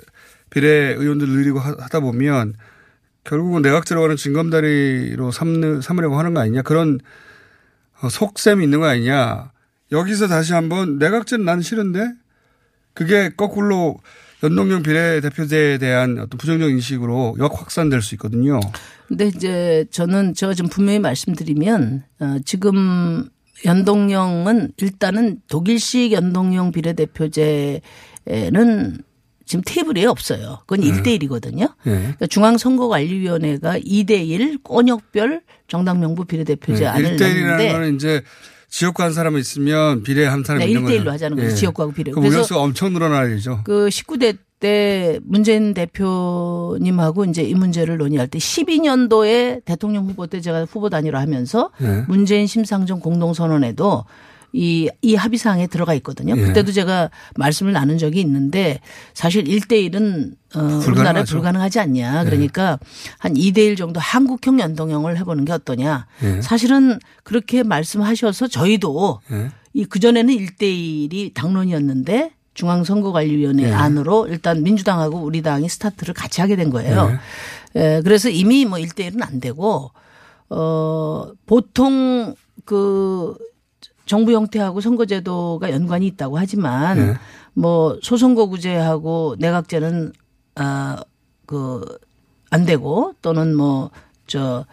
비례 0.50 0.94
의원들 0.94 1.28
느리고 1.28 1.58
하- 1.58 1.76
하다 1.78 2.00
보면 2.00 2.54
결국은 3.24 3.62
내각제로 3.62 4.00
가는 4.00 4.16
징검다리로 4.16 5.30
삼는, 5.30 5.80
삼으려고 5.82 6.18
하는 6.18 6.34
거 6.34 6.40
아니냐. 6.40 6.62
그런 6.62 6.98
어, 8.00 8.08
속셈이 8.08 8.64
있는 8.64 8.80
거 8.80 8.86
아니냐. 8.86 9.52
여기서 9.92 10.26
다시 10.26 10.52
한번 10.52 10.98
내각제는 10.98 11.44
난 11.44 11.60
싫은데 11.60 12.12
그게 12.94 13.30
거꾸로 13.36 13.98
연동형 14.42 14.82
비례대표제에 14.82 15.78
대한 15.78 16.18
어떤 16.18 16.38
부정적 16.38 16.70
인식으로 16.70 17.36
역 17.38 17.60
확산될 17.60 18.02
수 18.02 18.14
있거든요. 18.14 18.60
근데 19.08 19.26
이제 19.26 19.84
저는 19.90 20.34
제가 20.34 20.54
좀 20.54 20.68
분명히 20.68 20.98
말씀드리면 20.98 22.04
어, 22.20 22.36
지금 22.44 23.28
연동형은 23.64 24.72
일단은 24.78 25.40
독일식 25.48 26.12
연동형 26.12 26.72
비례대표제는 26.72 27.82
지금 29.44 29.62
테이블에 29.66 30.04
없어요. 30.06 30.60
그건 30.66 30.84
일 30.84 31.02
1대1이거든요. 31.02 31.74
예. 31.86 31.90
그러니까 31.90 32.26
중앙선거관리위원회가 32.28 33.80
2대1 33.80 34.62
권역별 34.62 35.42
정당 35.66 35.98
명부 35.98 36.24
비례대표제 36.24 36.86
안을 36.86 37.16
1대1이라는 37.16 37.18
냈는데 37.18 37.56
네, 37.56 37.72
거는 37.72 37.96
이제 37.96 38.22
지역구 38.70 39.02
한 39.02 39.12
사람이 39.12 39.38
있으면 39.40 40.02
비례 40.02 40.24
한 40.24 40.44
사람이 40.44 40.64
네, 40.64 40.70
있는 40.70 40.84
거죠. 40.84 40.96
1대1로 40.96 41.08
하자는 41.10 41.36
거죠. 41.36 41.54
지역구하고 41.54 41.92
비례. 41.92 42.12
그럼 42.12 42.24
의석수가 42.24 42.60
엄청 42.60 42.92
늘어나야죠. 42.92 43.62
그 43.64 43.88
19대 43.88 44.38
때 44.60 45.18
문재인 45.24 45.72
대표님하고 45.74 47.24
이제 47.24 47.42
이 47.42 47.54
문제를 47.54 47.96
논의할 47.96 48.28
때 48.28 48.38
12년도에 48.38 49.64
대통령 49.64 50.06
후보 50.06 50.26
때 50.26 50.40
제가 50.40 50.66
후보 50.66 50.90
단위로 50.90 51.18
하면서 51.18 51.70
네. 51.78 52.04
문재인 52.06 52.46
심상정 52.46 53.00
공동선언에도 53.00 54.04
이, 54.52 54.90
이 55.02 55.14
합의사항에 55.14 55.66
들어가 55.68 55.94
있거든요. 55.94 56.36
예. 56.36 56.40
그때도 56.40 56.72
제가 56.72 57.10
말씀을 57.36 57.72
나눈 57.72 57.98
적이 57.98 58.20
있는데 58.20 58.80
사실 59.14 59.44
1대1은 59.44 60.32
어, 60.56 60.60
우리나라에. 60.86 61.24
불가능하지 61.24 61.78
않냐. 61.80 62.24
그러니까 62.24 62.78
한 63.18 63.34
2대1 63.34 63.76
정도 63.76 64.00
한국형 64.00 64.58
연동형을 64.58 65.16
해보는 65.18 65.44
게 65.44 65.52
어떠냐. 65.52 66.06
예. 66.24 66.42
사실은 66.42 66.98
그렇게 67.22 67.62
말씀하셔서 67.62 68.48
저희도 68.48 69.20
예. 69.32 69.50
이 69.72 69.84
그전에는 69.84 70.34
1대1이 70.34 71.34
당론이었는데 71.34 72.32
중앙선거관리위원회 72.54 73.68
예. 73.68 73.72
안으로 73.72 74.26
일단 74.26 74.62
민주당하고 74.62 75.18
우리 75.18 75.42
당이 75.42 75.68
스타트를 75.68 76.14
같이 76.14 76.40
하게 76.40 76.56
된 76.56 76.70
거예요. 76.70 77.18
예, 77.76 78.00
그래서 78.02 78.28
이미 78.28 78.64
뭐 78.64 78.78
1대1은 78.78 79.22
안 79.22 79.40
되고, 79.40 79.92
어, 80.48 81.28
보통 81.46 82.34
그 82.64 83.36
정부 84.10 84.32
형태하고 84.32 84.80
선거제도가 84.80 85.70
연관이 85.70 86.04
있다고 86.08 86.36
하지만 86.36 86.98
예. 86.98 87.14
뭐 87.54 87.96
소선거구제하고 88.02 89.36
내각제는 89.38 90.12
아, 90.56 91.00
그, 91.46 91.84
안 92.50 92.66
되고 92.66 93.14
또는 93.22 93.54
뭐, 93.54 93.92
저, 94.26 94.66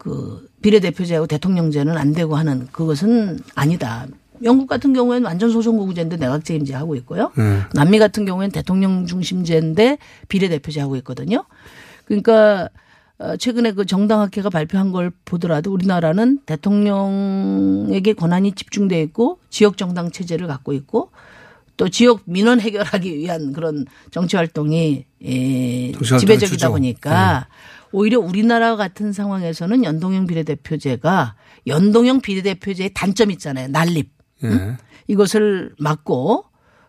그, 0.00 0.48
비례대표제하고 0.60 1.28
대통령제는 1.28 1.96
안 1.96 2.14
되고 2.14 2.34
하는 2.34 2.66
그것은 2.72 3.38
아니다. 3.54 4.08
영국 4.42 4.68
같은 4.68 4.92
경우에는 4.92 5.24
완전 5.24 5.50
소선거구제인데 5.50 6.16
내각제 6.16 6.56
임제 6.56 6.74
하고 6.74 6.96
있고요. 6.96 7.30
네. 7.36 7.60
남미 7.74 8.00
같은 8.00 8.24
경우에는 8.24 8.50
대통령 8.50 9.06
중심제인데 9.06 9.98
비례대표제 10.26 10.80
하고 10.80 10.96
있거든요. 10.96 11.44
그러니까 12.06 12.64
어, 12.64 12.68
최근에 13.38 13.72
그 13.72 13.86
정당학회가 13.86 14.50
발표한 14.50 14.92
걸 14.92 15.12
보더라도 15.24 15.72
우리나라는 15.72 16.40
대통령에게 16.46 18.12
권한이 18.12 18.52
집중돼 18.52 19.00
있고 19.02 19.38
지역 19.50 19.76
정당 19.76 20.10
체제를 20.10 20.46
갖고 20.46 20.72
있고 20.72 21.10
또 21.76 21.88
지역 21.88 22.22
민원 22.24 22.60
해결하기 22.60 23.16
위한 23.16 23.52
그런 23.52 23.86
정치 24.10 24.36
활동이 24.36 25.06
예, 25.24 25.92
지배적이다 25.92 26.46
주죠. 26.46 26.66
네. 26.68 26.72
보니까 26.72 27.48
오히려 27.92 28.18
우리나라 28.18 28.76
같은 28.76 29.12
상황에서는 29.12 29.84
연동형 29.84 30.26
비례대표제가 30.26 31.36
연동형 31.66 32.20
비례대표제의 32.20 32.92
단점이 32.94 33.34
있잖아요. 33.34 33.68
난립. 33.68 34.10
예. 34.44 34.76
이것을 35.06 35.74
막고 35.78 36.44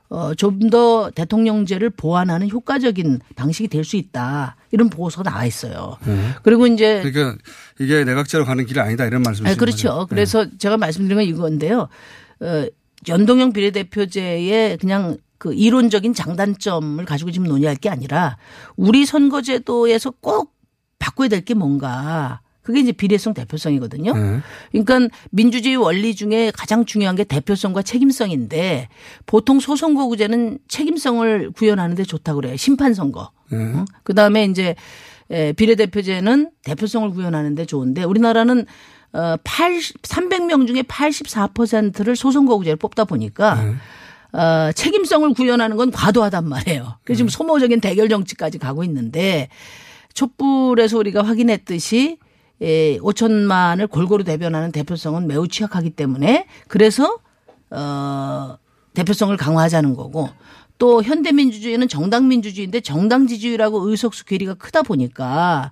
어, 0.09 0.33
좀 0.35 0.69
더 0.69 1.09
대통령제를 1.11 1.89
보완하는 1.91 2.49
효과적인 2.49 3.19
방식이 3.35 3.67
될 3.67 3.83
수 3.83 3.95
있다. 3.97 4.55
이런 4.71 4.89
보고서가 4.89 5.29
나와 5.29 5.45
있어요. 5.45 5.97
그리고 6.43 6.67
이제 6.67 7.01
그러니까 7.03 7.37
이게 7.79 8.03
내각제로 8.03 8.45
가는 8.45 8.65
길이 8.65 8.79
아니다 8.79 9.05
이런 9.05 9.21
말씀이신 9.21 9.55
아, 9.55 9.57
그렇죠. 9.59 9.89
거죠. 9.89 10.01
예. 10.01 10.05
그래서 10.09 10.45
제가 10.57 10.77
말씀드린 10.77 11.17
건 11.17 11.25
이건데요. 11.25 11.87
어, 12.41 12.65
연동형 13.07 13.53
비례대표제의 13.53 14.77
그냥 14.77 15.17
그 15.37 15.53
이론적인 15.53 16.13
장단점을 16.13 17.03
가지고 17.05 17.31
지금 17.31 17.47
논의할 17.47 17.75
게 17.75 17.89
아니라 17.89 18.37
우리 18.75 19.05
선거제도에서 19.05 20.11
꼭 20.21 20.53
바꿔야 20.99 21.27
될 21.27 21.41
게 21.45 21.53
뭔가. 21.53 22.41
그게 22.65 22.79
이제 22.79 22.91
비례성 22.91 23.35
대표성이거든요. 23.35 24.13
네. 24.13 24.39
그러니까 24.71 25.15
민주주의 25.29 25.75
원리 25.75 26.15
중에 26.15 26.51
가장 26.51 26.85
중요한 26.85 27.15
게 27.15 27.23
대표성과 27.23 27.83
책임성인데 27.83 28.89
보통 29.27 29.59
소선거구제는 29.59 30.57
책임성을 30.67 31.51
구현하는데 31.51 32.03
좋다고 32.03 32.41
그래요. 32.41 32.57
심판 32.57 32.95
선거. 32.95 33.29
네. 33.51 33.57
어? 33.57 33.85
그다음에 34.03 34.45
이제 34.45 34.75
에, 35.29 35.53
비례대표제는 35.53 36.49
대표성을 36.63 37.11
구현하는데 37.11 37.65
좋은데 37.65 38.03
우리나라는 38.03 38.65
어 39.13 39.37
80, 39.43 40.01
300명 40.01 40.67
중에 40.67 40.81
84%를 40.81 42.15
소선거구제를 42.15 42.75
뽑다 42.77 43.05
보니까 43.05 43.75
어, 44.33 44.71
책임성을 44.73 45.33
구현하는 45.33 45.77
건 45.77 45.91
과도하단 45.91 46.49
말이에요. 46.49 46.97
그래서 47.03 47.17
지금 47.19 47.29
소모적인 47.29 47.79
대결 47.79 48.09
정치까지 48.09 48.57
가고 48.57 48.83
있는데 48.83 49.47
촛불에서 50.13 50.97
우리가 50.97 51.21
확인했듯이 51.21 52.17
예, 52.61 52.97
5천만을 52.99 53.89
골고루 53.89 54.23
대변하는 54.23 54.71
대표성은 54.71 55.27
매우 55.27 55.47
취약하기 55.47 55.91
때문에 55.91 56.47
그래서 56.67 57.17
어, 57.69 58.57
대표성을 58.93 59.35
강화하자는 59.35 59.95
거고 59.95 60.29
또 60.77 61.03
현대민주주의는 61.03 61.87
정당민주주의인데 61.87 62.81
정당 62.81 63.27
지지율하고 63.27 63.89
의석수 63.89 64.25
괴리가 64.25 64.55
크다 64.55 64.83
보니까 64.83 65.71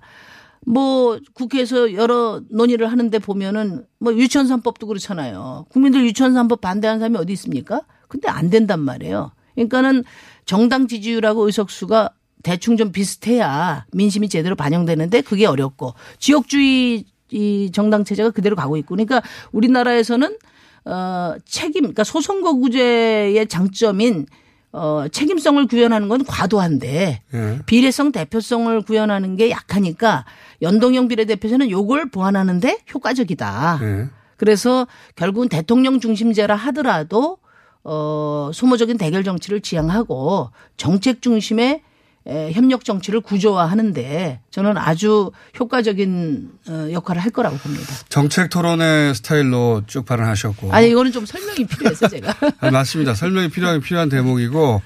뭐 0.66 1.18
국회에서 1.34 1.92
여러 1.92 2.40
논의를 2.48 2.90
하는데 2.90 3.18
보면은 3.18 3.84
뭐 3.98 4.14
유치원 4.14 4.46
3법도 4.46 4.86
그렇잖아요. 4.86 5.66
국민들 5.68 6.04
유치원 6.04 6.32
3법 6.32 6.60
반대하는 6.60 7.00
사람이 7.00 7.18
어디 7.18 7.32
있습니까? 7.34 7.82
근데 8.08 8.28
안 8.28 8.48
된단 8.48 8.80
말이에요. 8.80 9.32
그러니까는 9.54 10.04
정당 10.46 10.88
지지율하고 10.88 11.46
의석수가 11.46 12.10
대충 12.44 12.76
좀 12.76 12.92
비슷해야 12.92 13.86
민심이 13.92 14.28
제대로 14.28 14.54
반영되는데 14.54 15.22
그게 15.22 15.46
어렵고 15.46 15.94
지역주의 16.20 17.04
이 17.30 17.70
정당 17.72 18.04
체제가 18.04 18.30
그대로 18.30 18.54
가고 18.54 18.76
있고 18.76 18.94
그러니까 18.94 19.22
우리나라에서는 19.50 20.38
어 20.84 21.34
책임 21.46 21.82
그러니까 21.82 22.04
소선거구제의 22.04 23.48
장점인 23.48 24.26
어 24.72 25.06
책임성을 25.10 25.66
구현하는 25.66 26.08
건 26.08 26.24
과도한데 26.24 27.22
예. 27.32 27.58
비례성 27.64 28.12
대표성을 28.12 28.82
구현하는 28.82 29.36
게 29.36 29.50
약하니까 29.50 30.26
연동형 30.60 31.08
비례대표제는 31.08 31.70
요걸 31.70 32.10
보완하는데 32.10 32.80
효과적이다. 32.92 33.78
예. 33.82 34.08
그래서 34.36 34.86
결국은 35.16 35.48
대통령 35.48 35.98
중심제라 35.98 36.54
하더라도 36.54 37.38
어 37.84 38.50
소모적인 38.52 38.98
대결 38.98 39.24
정치를 39.24 39.62
지향하고 39.62 40.50
정책 40.76 41.22
중심의 41.22 41.66
에, 41.68 41.82
협력 42.26 42.84
정치를 42.84 43.20
구조화하는데 43.20 44.40
저는 44.50 44.76
아주 44.78 45.30
효과적인 45.58 46.50
어, 46.68 46.88
역할을 46.92 47.22
할 47.22 47.30
거라고 47.30 47.56
봅니다. 47.58 47.84
정책 48.08 48.48
토론의 48.50 49.14
스타일로 49.14 49.82
쭉 49.86 50.04
발언하셨고. 50.06 50.72
아니 50.72 50.90
이거는 50.90 51.12
좀 51.12 51.26
설명이 51.26 51.66
필요해서 51.66 52.08
제가 52.08 52.34
아, 52.60 52.70
맞습니다. 52.70 53.14
설명이 53.14 53.48
필요한 53.50 53.80
필요한 53.80 54.08
대목이고 54.08 54.82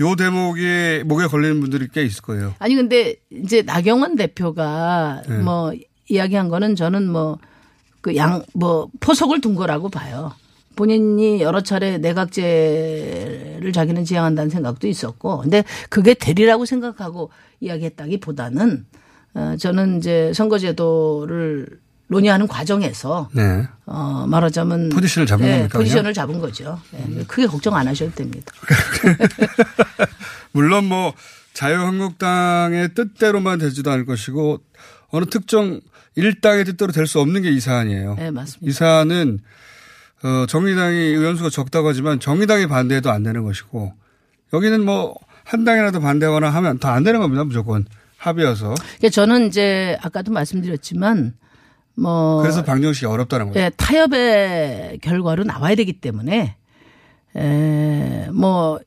요 0.00 0.16
대목이 0.16 1.02
목에 1.06 1.26
걸리는 1.26 1.60
분들이 1.60 1.88
꽤 1.92 2.02
있을 2.02 2.22
거예요. 2.22 2.54
아니 2.58 2.74
근데 2.74 3.16
이제 3.30 3.62
나경원 3.62 4.16
대표가 4.16 5.22
네. 5.28 5.38
뭐 5.38 5.72
이야기한 6.08 6.48
거는 6.48 6.76
저는 6.76 7.08
뭐 7.10 7.38
그 8.02 8.16
양 8.16 8.42
뭐 8.52 8.88
포석을 8.98 9.40
둔 9.40 9.54
거라고 9.54 9.88
봐요. 9.88 10.34
본인이 10.76 11.40
여러 11.42 11.60
차례 11.62 11.98
내각제를 11.98 13.72
자기는 13.72 14.04
지향한다는 14.04 14.50
생각도 14.50 14.86
있었고, 14.88 15.38
근데 15.38 15.64
그게 15.90 16.14
되리라고 16.14 16.64
생각하고 16.66 17.30
이야기했다기 17.60 18.20
보다는 18.20 18.84
어 19.34 19.54
저는 19.58 19.98
이제 19.98 20.32
선거제도를 20.34 21.66
논의하는 22.08 22.46
과정에서 22.46 23.30
네. 23.32 23.66
어 23.86 24.26
말하자면 24.28 24.90
포지션을 24.90 25.26
잡은 25.26 25.46
네, 25.46 25.52
겁니까, 25.58 25.78
포지션을 25.78 26.12
잡은 26.12 26.38
거죠. 26.40 26.78
네, 26.90 27.24
크게 27.26 27.46
걱정 27.46 27.74
안 27.74 27.88
하셔도 27.88 28.12
됩니다. 28.14 28.52
물론 30.52 30.84
뭐 30.86 31.14
자유한국당의 31.54 32.94
뜻대로만 32.94 33.58
되지도 33.58 33.90
않을 33.90 34.04
것이고 34.06 34.58
어느 35.10 35.24
특정 35.26 35.80
일당의 36.14 36.64
뜻대로 36.64 36.92
될 36.92 37.06
수 37.06 37.20
없는 37.20 37.42
게 37.42 37.50
이 37.50 37.60
사안이에요. 37.60 38.14
네, 38.16 38.30
맞습니다. 38.30 38.70
이 38.70 38.72
사안은 38.72 39.38
어, 40.24 40.46
정의당이 40.46 40.96
의원수가 40.96 41.50
적다고 41.50 41.88
하지만 41.88 42.20
정의당이 42.20 42.66
반대해도 42.68 43.10
안 43.10 43.22
되는 43.22 43.42
것이고 43.42 43.92
여기는 44.52 44.84
뭐 44.84 45.14
한 45.44 45.64
당이라도 45.64 46.00
반대하거나 46.00 46.50
하면 46.50 46.78
더안 46.78 47.02
되는 47.02 47.20
겁니다. 47.20 47.44
무조건 47.44 47.84
합의여서. 48.16 48.74
그러니까 48.74 49.08
저는 49.10 49.48
이제 49.48 49.98
아까도 50.02 50.32
말씀드렸지만 50.32 51.34
뭐 51.94 52.40
그래서 52.40 52.62
방정식이 52.62 53.06
어렵다는 53.06 53.48
거죠. 53.48 53.60
예, 53.60 53.70
타협의 53.76 55.00
결과로 55.02 55.44
나와야 55.44 55.74
되기 55.74 55.92
때문에 55.94 56.56
에, 57.36 58.28
뭐 58.32 58.80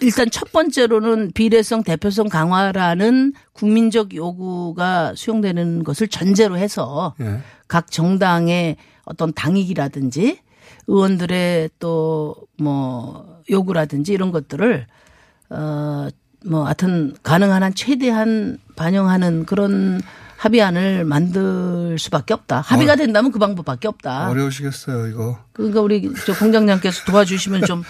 일단 0.00 0.28
첫 0.30 0.52
번째로는 0.52 1.32
비례성 1.32 1.82
대표성 1.82 2.28
강화라는 2.28 3.32
국민적 3.52 4.14
요구가 4.14 5.14
수용되는 5.14 5.84
것을 5.84 6.08
전제로 6.08 6.56
해서 6.58 7.14
예. 7.20 7.40
각 7.66 7.90
정당의 7.90 8.76
어떤 9.04 9.32
당익이라든지 9.32 10.38
의원들의 10.88 11.70
또 11.78 12.34
뭐 12.60 13.40
요구라든지 13.48 14.12
이런 14.12 14.32
것들을 14.32 14.86
어뭐 15.50 16.64
하여튼 16.64 17.14
가능한 17.22 17.62
한 17.62 17.74
최대한 17.74 18.58
반영하는 18.76 19.46
그런 19.46 20.00
합의안을 20.36 21.04
만들 21.04 21.96
수밖에 21.98 22.34
없다. 22.34 22.60
합의가 22.60 22.96
된다면 22.96 23.32
그 23.32 23.38
방법밖에 23.38 23.88
없다. 23.88 24.28
어려우시겠어요, 24.30 25.06
이거. 25.08 25.38
그러니까 25.52 25.80
우리 25.80 26.12
저 26.26 26.34
공장장께서 26.34 27.04
도와주시면 27.06 27.62
좀 27.62 27.82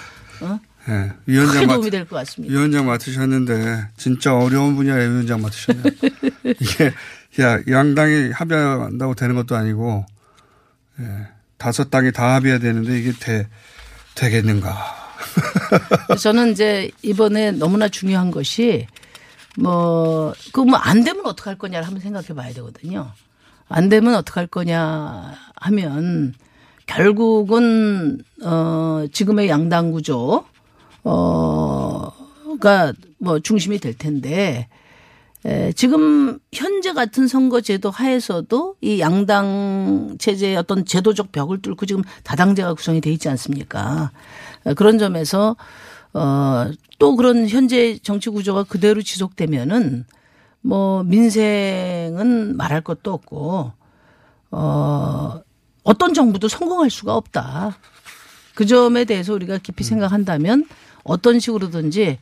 어? 0.43 0.61
예. 0.88 1.12
크게 1.26 1.33
위원장 1.33 1.67
맡, 1.67 1.75
도움이 1.75 1.90
될 1.90 2.07
것 2.07 2.17
같습니다. 2.17 2.52
위원장 2.55 2.87
맡으셨는데 2.87 3.88
진짜 3.97 4.35
어려운 4.37 4.76
분야에 4.76 5.07
위원장 5.09 5.43
맡으셨네요. 5.43 5.85
이게 6.61 6.93
야 7.43 7.59
양당이 7.69 8.31
합의한다고 8.33 9.14
되는 9.14 9.35
것도 9.35 9.55
아니고 9.57 10.07
예, 11.00 11.28
다섯 11.59 11.91
당이 11.91 12.12
다 12.12 12.35
합의해야 12.35 12.59
되는데 12.61 12.99
이게 12.99 13.12
되, 13.12 13.49
되겠는가? 14.14 14.77
저는 16.18 16.53
이제 16.53 16.90
이번에 17.03 17.53
너무나 17.53 17.88
중요한 17.88 18.31
것이 18.31 18.87
뭐, 19.59 20.33
그 20.53 20.61
뭐 20.62 20.77
안 20.81 21.03
되면 21.03 21.27
어떡할 21.27 21.59
거냐를 21.59 21.87
한번 21.87 22.01
생각해 22.01 22.29
봐야 22.29 22.53
되거든요. 22.55 23.11
안 23.68 23.88
되면 23.88 24.14
어떡할 24.14 24.47
거냐 24.47 25.35
하면 25.57 26.35
결국은, 26.87 28.23
어, 28.42 29.05
지금의 29.12 29.49
양당 29.49 29.90
구조, 29.90 30.44
어, 31.05 32.12
가뭐 32.61 33.40
중심이 33.42 33.79
될 33.79 33.94
텐데, 33.99 34.68
에, 35.44 35.72
지금 35.72 36.38
현재 36.53 36.92
같은 36.92 37.29
선거제도 37.29 37.90
하에서도 37.90 38.77
이 38.81 39.01
양당 39.01 40.16
체제의 40.18 40.57
어떤 40.57 40.85
제도적 40.85 41.31
벽을 41.33 41.62
뚫고 41.62 41.87
지금 41.87 42.03
다당제가 42.24 42.74
구성이 42.74 43.01
돼 43.01 43.11
있지 43.12 43.29
않습니까? 43.29 44.11
어, 44.64 44.74
그런 44.74 44.98
점에서 44.98 45.57
어, 46.12 46.70
또 46.98 47.16
그런 47.16 47.48
현재 47.48 47.98
정치 48.03 48.31
구조가 48.31 48.64
그대로 48.64 49.01
지속되면은 49.03 50.05
뭐 50.61 51.05
민생은 51.05 52.57
말할 52.57 52.81
것도 52.81 53.12
없고 53.12 53.72
어, 54.51 55.40
어떤 55.85 56.14
정부도 56.14 56.48
성공할 56.48 56.90
수가 56.90 57.14
없다. 57.14 57.79
그 58.55 58.66
점에 58.66 59.05
대해서 59.05 59.33
우리가 59.35 59.59
깊이 59.59 59.85
생각한다면 59.85 60.66
어떤 61.05 61.38
식으로든지 61.38 62.18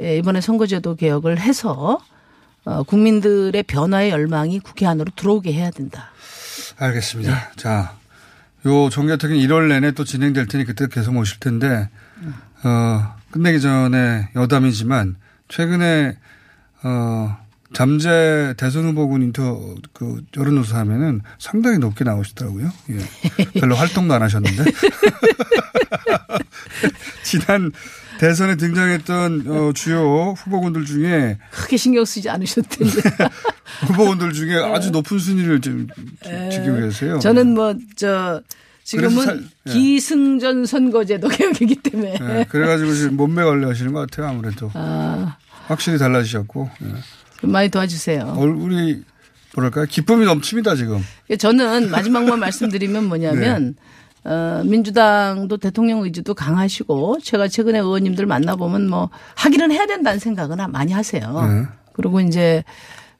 예, 0.00 0.18
이번에 0.18 0.40
선거제도 0.40 0.96
개혁을 0.96 1.38
해서 1.38 2.00
어, 2.66 2.82
국민들의 2.82 3.62
변화의 3.62 4.10
열망이 4.10 4.58
국회 4.58 4.86
안으로 4.86 5.10
들어오게 5.14 5.52
해야 5.52 5.70
된다. 5.70 6.10
알겠습니다. 6.76 7.52
자, 7.56 7.94
요 8.66 8.90
정개특위 8.90 9.46
1월 9.46 9.68
내내 9.68 9.92
또 9.92 10.04
진행될 10.04 10.46
테니 10.48 10.64
그때 10.64 10.88
계속 10.88 11.14
모실 11.14 11.38
텐데, 11.38 11.88
어, 12.64 13.14
끝내기 13.30 13.60
전에 13.60 14.30
여담이지만, 14.34 15.16
최근에, 15.48 16.18
어, 16.82 17.38
잠재 17.72 18.54
대선 18.56 18.84
후보군 18.86 19.22
인터, 19.22 19.76
그, 19.92 20.24
여론조사 20.36 20.78
하면은 20.80 21.20
상당히 21.38 21.78
높게 21.78 22.02
나오시더라고요. 22.02 22.72
예. 22.90 22.98
별로 23.60 23.76
활동도 23.76 24.12
안 24.14 24.22
하셨는데. 24.22 24.64
지난 27.22 27.70
대선에 28.18 28.56
등장했던 28.56 29.44
어, 29.46 29.72
주요 29.74 30.34
후보군들 30.36 30.84
중에 30.84 31.38
크게 31.50 31.76
신경 31.76 32.04
쓰지 32.04 32.28
않으셨을 32.30 32.62
텐데. 32.68 32.92
후보군들 33.88 34.32
중에 34.32 34.56
아주 34.56 34.90
높은 34.90 35.18
순위를 35.18 35.60
지금 35.60 35.86
지키고 36.50 36.76
계세요. 36.80 37.18
저는 37.18 37.54
뭐저 37.54 38.42
지금은 38.84 39.24
살- 39.24 39.42
예. 39.68 39.72
기승전 39.72 40.64
선거제도 40.66 41.28
개혁이기 41.28 41.76
때문에 41.76 42.14
예, 42.20 42.46
그래가지고 42.48 42.94
지금 42.94 43.16
몸매 43.16 43.42
관리하시는 43.42 43.92
것 43.92 44.08
같아요. 44.08 44.28
아무래도 44.30 44.70
아, 44.74 45.36
확실히 45.66 45.98
달라지셨고 45.98 46.70
예. 46.84 46.86
좀 47.40 47.50
많이 47.50 47.68
도와주세요. 47.68 48.34
얼굴이 48.38 49.02
뭐랄까 49.54 49.84
기쁨이 49.86 50.24
넘칩니다 50.24 50.76
지금. 50.76 51.04
저는 51.38 51.90
마지막만 51.90 52.38
말씀드리면 52.40 53.06
뭐냐면 53.06 53.74
네. 53.76 53.82
어, 54.26 54.62
민주당도 54.64 55.56
대통령 55.58 56.02
의지도 56.02 56.34
강하시고 56.34 57.20
제가 57.22 57.46
최근에 57.46 57.78
의원님들 57.78 58.26
만나보면 58.26 58.88
뭐 58.88 59.08
하기는 59.36 59.70
해야 59.70 59.86
된다는 59.86 60.18
생각은 60.18 60.58
많이 60.72 60.92
하세요. 60.92 61.42
네. 61.42 61.66
그리고 61.92 62.20
이제 62.20 62.64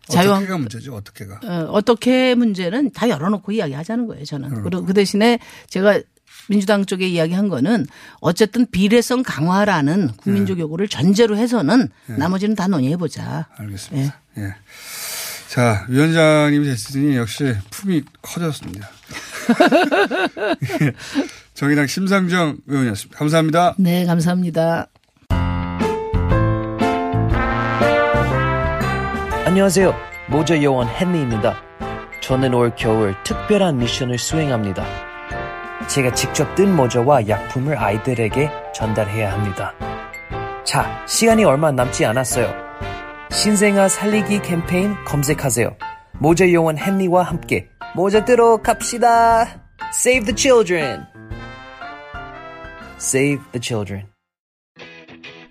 자유한 0.09 0.39
어떻게가 0.39 0.59
문제죠. 0.59 0.95
어떻게가. 0.95 1.41
어, 1.45 1.69
어떻게 1.71 2.35
문제는 2.35 2.91
다 2.91 3.09
열어놓고 3.09 3.53
이야기하자는 3.53 4.09
거예요, 4.09 4.25
저는. 4.25 4.63
그리고 4.63 4.85
그 4.85 4.95
대신에 4.95 5.39
제가 5.69 6.01
민주당 6.49 6.85
쪽에 6.85 7.07
이야기한 7.09 7.49
거는 7.49 7.87
어쨌든 8.21 8.67
비례성 8.67 9.23
강화라는 9.23 10.11
국민적 10.17 10.59
요구를 10.59 10.89
전제로 10.89 11.37
해서는 11.37 11.89
나머지는 12.07 12.57
다 12.57 12.67
논의해보자. 12.67 13.47
알겠습니다. 13.57 14.21
예. 14.39 14.55
자 15.49 15.87
위원장님이 15.89 16.67
됐으니 16.67 17.17
역시 17.17 17.55
품이 17.71 18.03
커졌습니다. 18.23 18.89
예. 20.83 20.93
정의당 21.55 21.87
심상정 21.87 22.59
의원이었습니다. 22.67 23.19
감사합니다. 23.19 23.75
네, 23.79 24.05
감사합니다. 24.05 24.89
안녕하세요. 29.45 29.95
모자 30.29 30.63
요원 30.63 30.89
헨리입니다. 30.89 31.57
저는 32.21 32.53
올 32.53 32.75
겨울 32.77 33.15
특별한 33.23 33.79
미션을 33.79 34.19
수행합니다. 34.19 34.85
제가 35.89 36.13
직접 36.15 36.55
뜬 36.57 36.75
모자와 36.75 37.29
약품을 37.29 37.79
아이들에게 37.79 38.51
전달해야 38.75 39.33
합니다. 39.33 39.73
자, 40.65 41.05
시간이 41.07 41.45
얼마 41.45 41.71
남지 41.71 42.05
않았어요. 42.05 42.53
신생아 43.31 43.89
살리기 43.89 44.43
캠페인 44.43 44.97
검색하세요. 45.05 45.77
모자 46.19 46.51
요원 46.53 46.77
헨리와 46.77 47.23
함께 47.23 47.69
모자 47.97 48.27
뜨러 48.27 48.59
갑시다. 48.59 49.47
Save 49.95 50.27
the 50.27 50.37
children. 50.37 51.07
Save 52.99 53.43
the 53.53 53.61
children. 53.63 54.07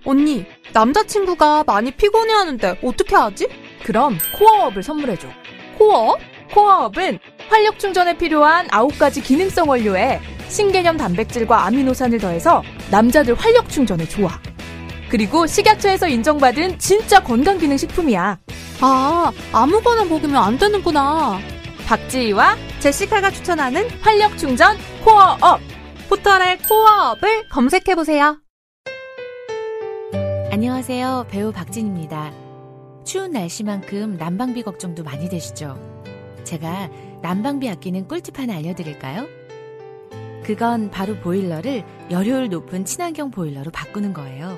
언니, 0.06 0.46
남자친구가 0.72 1.64
많이 1.64 1.90
피곤해하는데 1.90 2.82
어떻게 2.84 3.16
하지? 3.16 3.48
그럼 3.84 4.20
코어업을 4.38 4.84
선물해줘. 4.84 5.28
코어업? 5.80 6.20
코어업은 6.54 7.18
활력 7.50 7.80
충전에 7.80 8.16
필요한 8.16 8.68
9가지 8.68 9.24
기능성 9.24 9.68
원료에 9.68 10.20
신개념 10.48 10.98
단백질과 10.98 11.66
아미노산을 11.66 12.20
더해서 12.20 12.62
남자들 12.92 13.34
활력 13.34 13.70
충전에 13.70 14.08
좋아. 14.08 14.30
그리고 15.10 15.48
식약처에서 15.48 16.10
인정받은 16.10 16.78
진짜 16.78 17.20
건강기능 17.24 17.76
식품이야. 17.76 18.38
아, 18.82 19.32
아무거나 19.52 20.04
먹으면 20.06 20.36
안 20.36 20.60
되는구나. 20.60 21.40
박지희와 21.88 22.56
제시카가 22.80 23.32
추천하는 23.32 23.88
활력 24.02 24.38
충전 24.38 24.76
코어업. 25.04 25.62
포털에 26.10 26.58
코어업을 26.58 27.50
검색해보세요. 27.50 28.40
안녕하세요. 30.52 31.28
배우 31.30 31.52
박진입니다. 31.52 32.34
추운 33.04 33.32
날씨만큼 33.32 34.18
난방비 34.18 34.64
걱정도 34.64 35.04
많이 35.04 35.30
되시죠? 35.30 35.78
제가 36.44 36.90
난방비 37.22 37.70
아끼는 37.70 38.08
꿀팁 38.08 38.40
하나 38.40 38.56
알려드릴까요? 38.56 39.28
그건 40.44 40.90
바로 40.90 41.16
보일러를 41.18 41.84
열효율 42.10 42.50
높은 42.50 42.86
친환경 42.86 43.32
보일러로 43.32 43.72
바꾸는 43.72 44.14
거예요. 44.14 44.58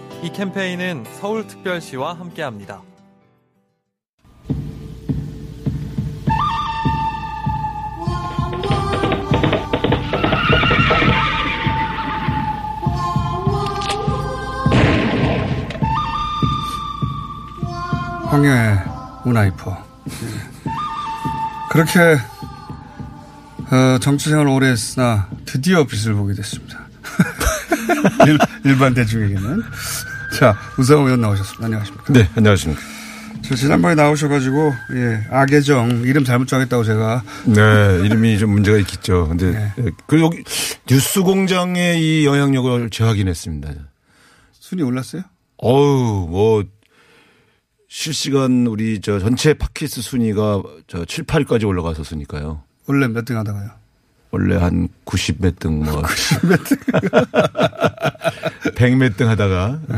이 0.23 0.31
캠페인은 0.31 1.03
서울특별시와 1.19 2.13
함께합니다. 2.13 2.83
황야의 18.31 18.79
문화이퍼. 19.25 19.85
그렇게 21.71 21.99
어, 23.71 23.97
정치 23.99 24.29
생활 24.29 24.47
오래 24.47 24.67
했으나 24.69 25.27
드디어 25.45 25.85
빛을 25.85 26.13
보게 26.13 26.33
됐습니다. 26.33 26.79
일, 28.65 28.77
반 28.77 28.93
대중에게는. 28.93 29.63
자, 30.37 30.55
우상호 30.77 31.03
의원 31.05 31.21
나오셨습니다. 31.21 31.65
안녕하십니까. 31.65 32.13
네, 32.13 32.29
안녕하십니까. 32.35 32.81
저 33.43 33.55
지난번에 33.55 33.95
나오셔가지고, 33.95 34.73
예, 34.95 35.27
악예정, 35.29 36.03
이름 36.05 36.23
잘못 36.23 36.47
정했다고 36.47 36.83
제가. 36.83 37.23
네, 37.47 38.05
이름이 38.05 38.37
좀 38.37 38.51
문제가 38.51 38.77
있겠죠. 38.79 39.27
근데, 39.27 39.51
네. 39.77 39.91
그 40.07 40.21
여기 40.21 40.43
뉴스 40.87 41.21
공장의 41.21 41.99
이 42.01 42.25
영향력을 42.25 42.89
재확인했습니다. 42.91 43.73
순위 44.51 44.83
올랐어요? 44.83 45.23
어우, 45.57 46.27
뭐, 46.29 46.63
실시간 47.89 48.67
우리 48.67 49.01
저 49.01 49.19
전체 49.19 49.53
팟캐스트 49.53 50.01
순위가 50.01 50.61
저 50.87 51.03
7, 51.05 51.25
8까지 51.25 51.67
올라갔었으니까요. 51.67 52.63
원래 52.87 53.07
몇 53.07 53.25
등 53.25 53.37
하다가요? 53.37 53.69
원래 54.31 54.55
한 54.55 54.87
90몇 55.05 55.59
등 55.59 55.83
뭐. 55.83 56.01
90몇 56.03 56.63
등. 56.65 56.77
100몇 58.75 59.17
등 59.17 59.29
하다가. 59.29 59.79
네. 59.87 59.97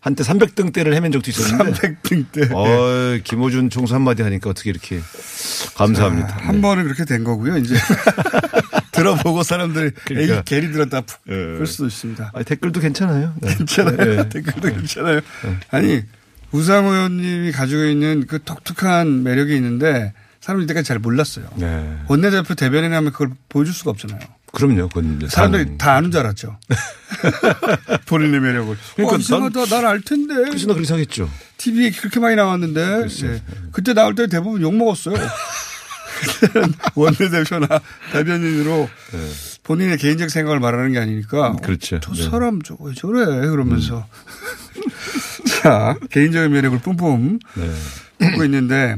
한때 0.00 0.22
300등 0.22 0.72
대를 0.72 0.94
헤맨 0.94 1.12
적도 1.12 1.30
있었는데. 1.30 1.72
300등 1.72 2.24
대. 2.32 2.48
어, 2.54 3.18
김호준 3.24 3.70
총수 3.70 3.94
한마디 3.94 4.22
하니까 4.22 4.50
어떻게 4.50 4.70
이렇게 4.70 5.00
감사합니다. 5.76 6.28
자, 6.28 6.36
한 6.36 6.56
네. 6.56 6.60
번은 6.62 6.84
그렇게 6.84 7.04
된 7.04 7.24
거고요. 7.24 7.56
이제 7.58 7.74
들어보고 8.92 9.42
사람들이 9.42 9.90
그러니까. 10.04 10.34
에이, 10.36 10.42
게리 10.44 10.72
들었다 10.72 11.00
네. 11.02 11.06
그럴 11.26 11.66
수도 11.66 11.86
있습니다. 11.86 12.30
아니, 12.32 12.44
댓글도 12.44 12.80
괜찮아요. 12.80 13.34
네. 13.40 13.54
괜찮아요. 13.56 13.96
네. 13.96 14.28
댓글도 14.28 14.68
괜찮아요. 14.72 15.20
아니, 15.70 16.02
우상호 16.52 16.90
의원님이 16.92 17.52
가지고 17.52 17.84
있는 17.84 18.26
그 18.26 18.42
독특한 18.42 19.22
매력이 19.22 19.54
있는데 19.56 20.14
사람들이 20.48 20.64
이때까지 20.64 20.88
잘 20.88 20.98
몰랐어요. 20.98 21.46
네. 21.56 21.98
원내대표 22.08 22.54
대변인이 22.54 22.94
하면 22.94 23.12
그걸 23.12 23.32
보여줄 23.50 23.74
수가 23.74 23.90
없잖아요. 23.90 24.18
그럼요. 24.54 24.88
그건 24.88 25.28
사람들이 25.28 25.64
상... 25.64 25.76
다 25.76 25.92
아는 25.92 26.10
줄 26.10 26.20
알았죠. 26.20 26.58
본인의 28.08 28.40
매력을. 28.40 28.74
그러니까 28.96 29.16
어, 29.16 29.18
이상하다. 29.18 29.66
난 29.66 29.84
알 29.84 30.00
텐데. 30.00 30.34
그래서 30.34 30.66
나 30.66 30.72
그렇게 30.72 30.86
생각했죠. 30.86 31.28
TV에 31.58 31.90
그렇게 31.90 32.18
많이 32.18 32.34
나왔는데. 32.34 33.08
네. 33.08 33.42
그때 33.72 33.92
나올 33.92 34.14
때 34.14 34.26
대부분 34.26 34.62
욕 34.62 34.74
먹었어요. 34.74 35.16
원내대표나 36.96 37.68
대변인으로 38.12 38.88
네. 39.12 39.30
본인의 39.64 39.98
개인적 39.98 40.30
생각을 40.30 40.60
말하는 40.60 40.92
게 40.92 40.98
아니니까. 40.98 41.56
그렇죠. 41.56 42.00
저 42.00 42.14
네. 42.14 42.22
사람 42.30 42.62
저왜 42.62 42.94
저래 42.96 43.26
그러면서. 43.48 43.98
음. 44.76 44.82
자 45.62 45.94
개인적인 46.10 46.50
매력을 46.52 46.78
뿜뿜 46.80 47.38
네. 47.54 48.26
하고 48.30 48.44
있는데 48.44 48.96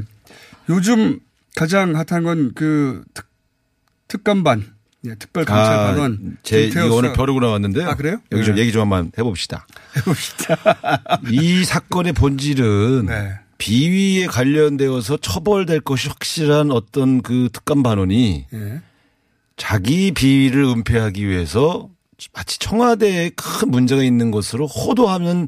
요즘 0.69 1.19
가장 1.55 1.95
핫한 1.95 2.23
건 2.23 2.51
그 2.55 3.03
특감반. 4.07 4.65
예, 5.05 5.15
특별감찰반원. 5.15 6.35
아, 6.35 6.39
제 6.43 6.69
오늘 6.91 7.13
벼르고 7.13 7.39
나왔는데요. 7.39 7.89
아, 7.89 7.95
그래요? 7.95 8.21
여기 8.31 8.43
좀 8.43 8.55
네. 8.55 8.61
얘기 8.61 8.71
좀 8.71 8.81
한번 8.81 9.11
해봅시다. 9.17 9.65
해봅시다. 9.97 10.57
이 11.31 11.63
사건의 11.63 12.13
본질은 12.13 13.07
네. 13.07 13.33
비위에 13.57 14.27
관련되어서 14.27 15.17
처벌될 15.17 15.81
것이 15.81 16.07
확실한 16.09 16.71
어떤 16.71 17.21
그 17.21 17.49
특감반원이 17.51 18.45
네. 18.51 18.81
자기 19.57 20.11
비위를 20.11 20.65
은폐하기 20.65 21.27
위해서 21.27 21.89
마치 22.33 22.59
청와대에 22.59 23.31
큰 23.35 23.71
문제가 23.71 24.03
있는 24.03 24.29
것으로 24.29 24.67
호도하는 24.67 25.47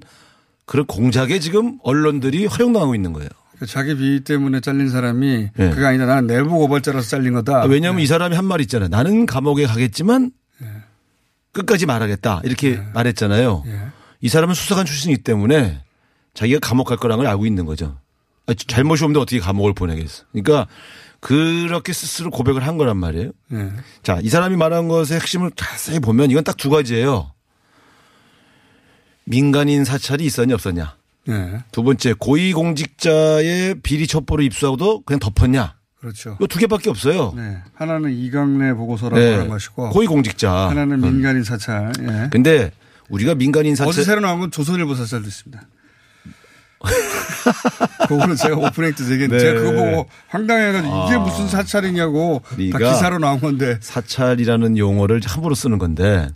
그런 0.66 0.86
공작에 0.88 1.40
지금 1.40 1.78
언론들이 1.84 2.48
활용당하고 2.48 2.96
있는 2.96 3.14
거예요. 3.14 3.30
그 3.64 3.68
자기 3.68 3.96
비위 3.96 4.20
때문에 4.26 4.60
잘린 4.60 4.90
사람이 4.90 5.50
네. 5.56 5.70
그게 5.70 5.86
아니다. 5.86 6.06
나는 6.06 6.28
내부 6.28 6.50
고발자라서 6.58 7.08
잘린 7.08 7.32
거다. 7.34 7.62
아, 7.62 7.66
왜냐하면 7.66 7.98
네. 8.00 8.04
이 8.04 8.08
사람이 8.08 8.36
한 8.36 8.44
말 8.44 8.60
있잖아요. 8.60 8.90
나는 8.90 9.26
감옥에 9.26 9.66
가겠지만 9.66 10.32
네. 10.60 10.68
끝까지 11.54 11.86
말하겠다. 11.86 12.42
이렇게 12.44 12.72
네. 12.76 12.88
말했잖아요. 12.94 13.64
예. 13.68 13.80
이 14.20 14.28
사람은 14.28 14.54
수사관 14.54 14.86
출신이기 14.86 15.24
때문에 15.24 15.82
자기가 16.34 16.60
감옥 16.62 16.88
갈 16.88 16.98
거라는 16.98 17.24
걸 17.24 17.32
알고 17.32 17.46
있는 17.46 17.66
거죠. 17.66 17.98
아, 18.48 18.54
잘못이 18.54 19.06
없는데 19.06 19.22
어떻게 19.22 19.40
감옥을 19.40 19.74
보내겠어. 19.74 20.26
그러니까 20.34 20.68
그렇게 21.22 21.94
스스로 21.94 22.30
고백을 22.32 22.68
한 22.68 22.78
거란 22.78 22.98
말이에요. 22.98 23.32
네. 23.48 23.72
자, 24.02 24.20
이 24.22 24.28
사람이 24.28 24.58
말한 24.58 24.90
것의 24.90 25.06
핵심을 25.22 25.52
자세히 25.56 26.00
보면 26.02 26.32
이건 26.32 26.44
딱 26.44 26.58
두 26.58 26.70
가지예요. 26.70 27.32
민간인 29.24 29.86
사찰이 29.86 30.26
있었냐 30.26 30.54
없었냐. 30.56 30.98
네. 31.26 31.60
두 31.72 31.84
번째 31.84 32.14
고위공직자의 32.14 33.76
비리 33.84 34.08
첩보를 34.08 34.44
입수하고도 34.46 35.04
그냥 35.04 35.20
덮었냐. 35.20 35.76
그렇죠. 36.00 36.36
이거 36.38 36.48
두 36.48 36.60
개밖에 36.60 36.90
없어요. 36.90 37.34
네. 37.36 37.60
하나는 37.74 38.12
이강래 38.12 38.74
보고서라고 38.74 39.20
네. 39.20 39.32
하는 39.34 39.48
것이고 39.48 39.92
고위공직자. 39.92 40.52
하나는 40.70 41.00
민간인 41.00 41.44
사찰. 41.44 41.94
예. 42.02 42.30
근데 42.30 42.72
우리가 43.10 43.36
민간인 43.36 43.76
사찰 43.76 43.90
어제 43.90 44.04
새로 44.04 44.20
나온 44.20 44.40
건 44.40 44.52
조선일보 44.52 44.96
사찰도 44.96 45.28
있습니다. 45.28 45.64
그거는 48.10 48.36
제가 48.36 48.58
오프닝 48.58 48.94
때 48.94 49.04
얘기했는데 49.06 49.38
네. 49.38 49.40
제가 49.40 49.60
그거 49.62 49.72
보고 49.72 50.10
황당해가지고 50.28 50.94
아. 50.94 51.08
이게 51.08 51.18
무슨 51.18 51.48
사찰이냐고 51.48 52.42
다 52.74 52.78
기사로 52.78 53.20
나온 53.20 53.40
건데 53.40 53.78
사찰이라는 53.80 54.78
용어를 54.78 55.22
함부로 55.26 55.56
쓰는 55.56 55.78
건데 55.78 56.28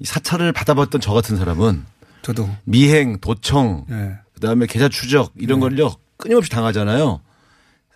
이 0.00 0.04
사찰을 0.04 0.52
받아봤던 0.52 1.00
저 1.00 1.12
같은 1.12 1.36
사람은 1.36 1.84
저도 2.22 2.48
미행, 2.64 3.18
도청, 3.20 3.84
네. 3.88 4.14
그다음에 4.34 4.66
계좌 4.66 4.88
추적 4.88 5.32
이런 5.36 5.60
네. 5.60 5.68
걸요 5.68 5.94
끊임없이 6.16 6.50
당하잖아요. 6.50 7.20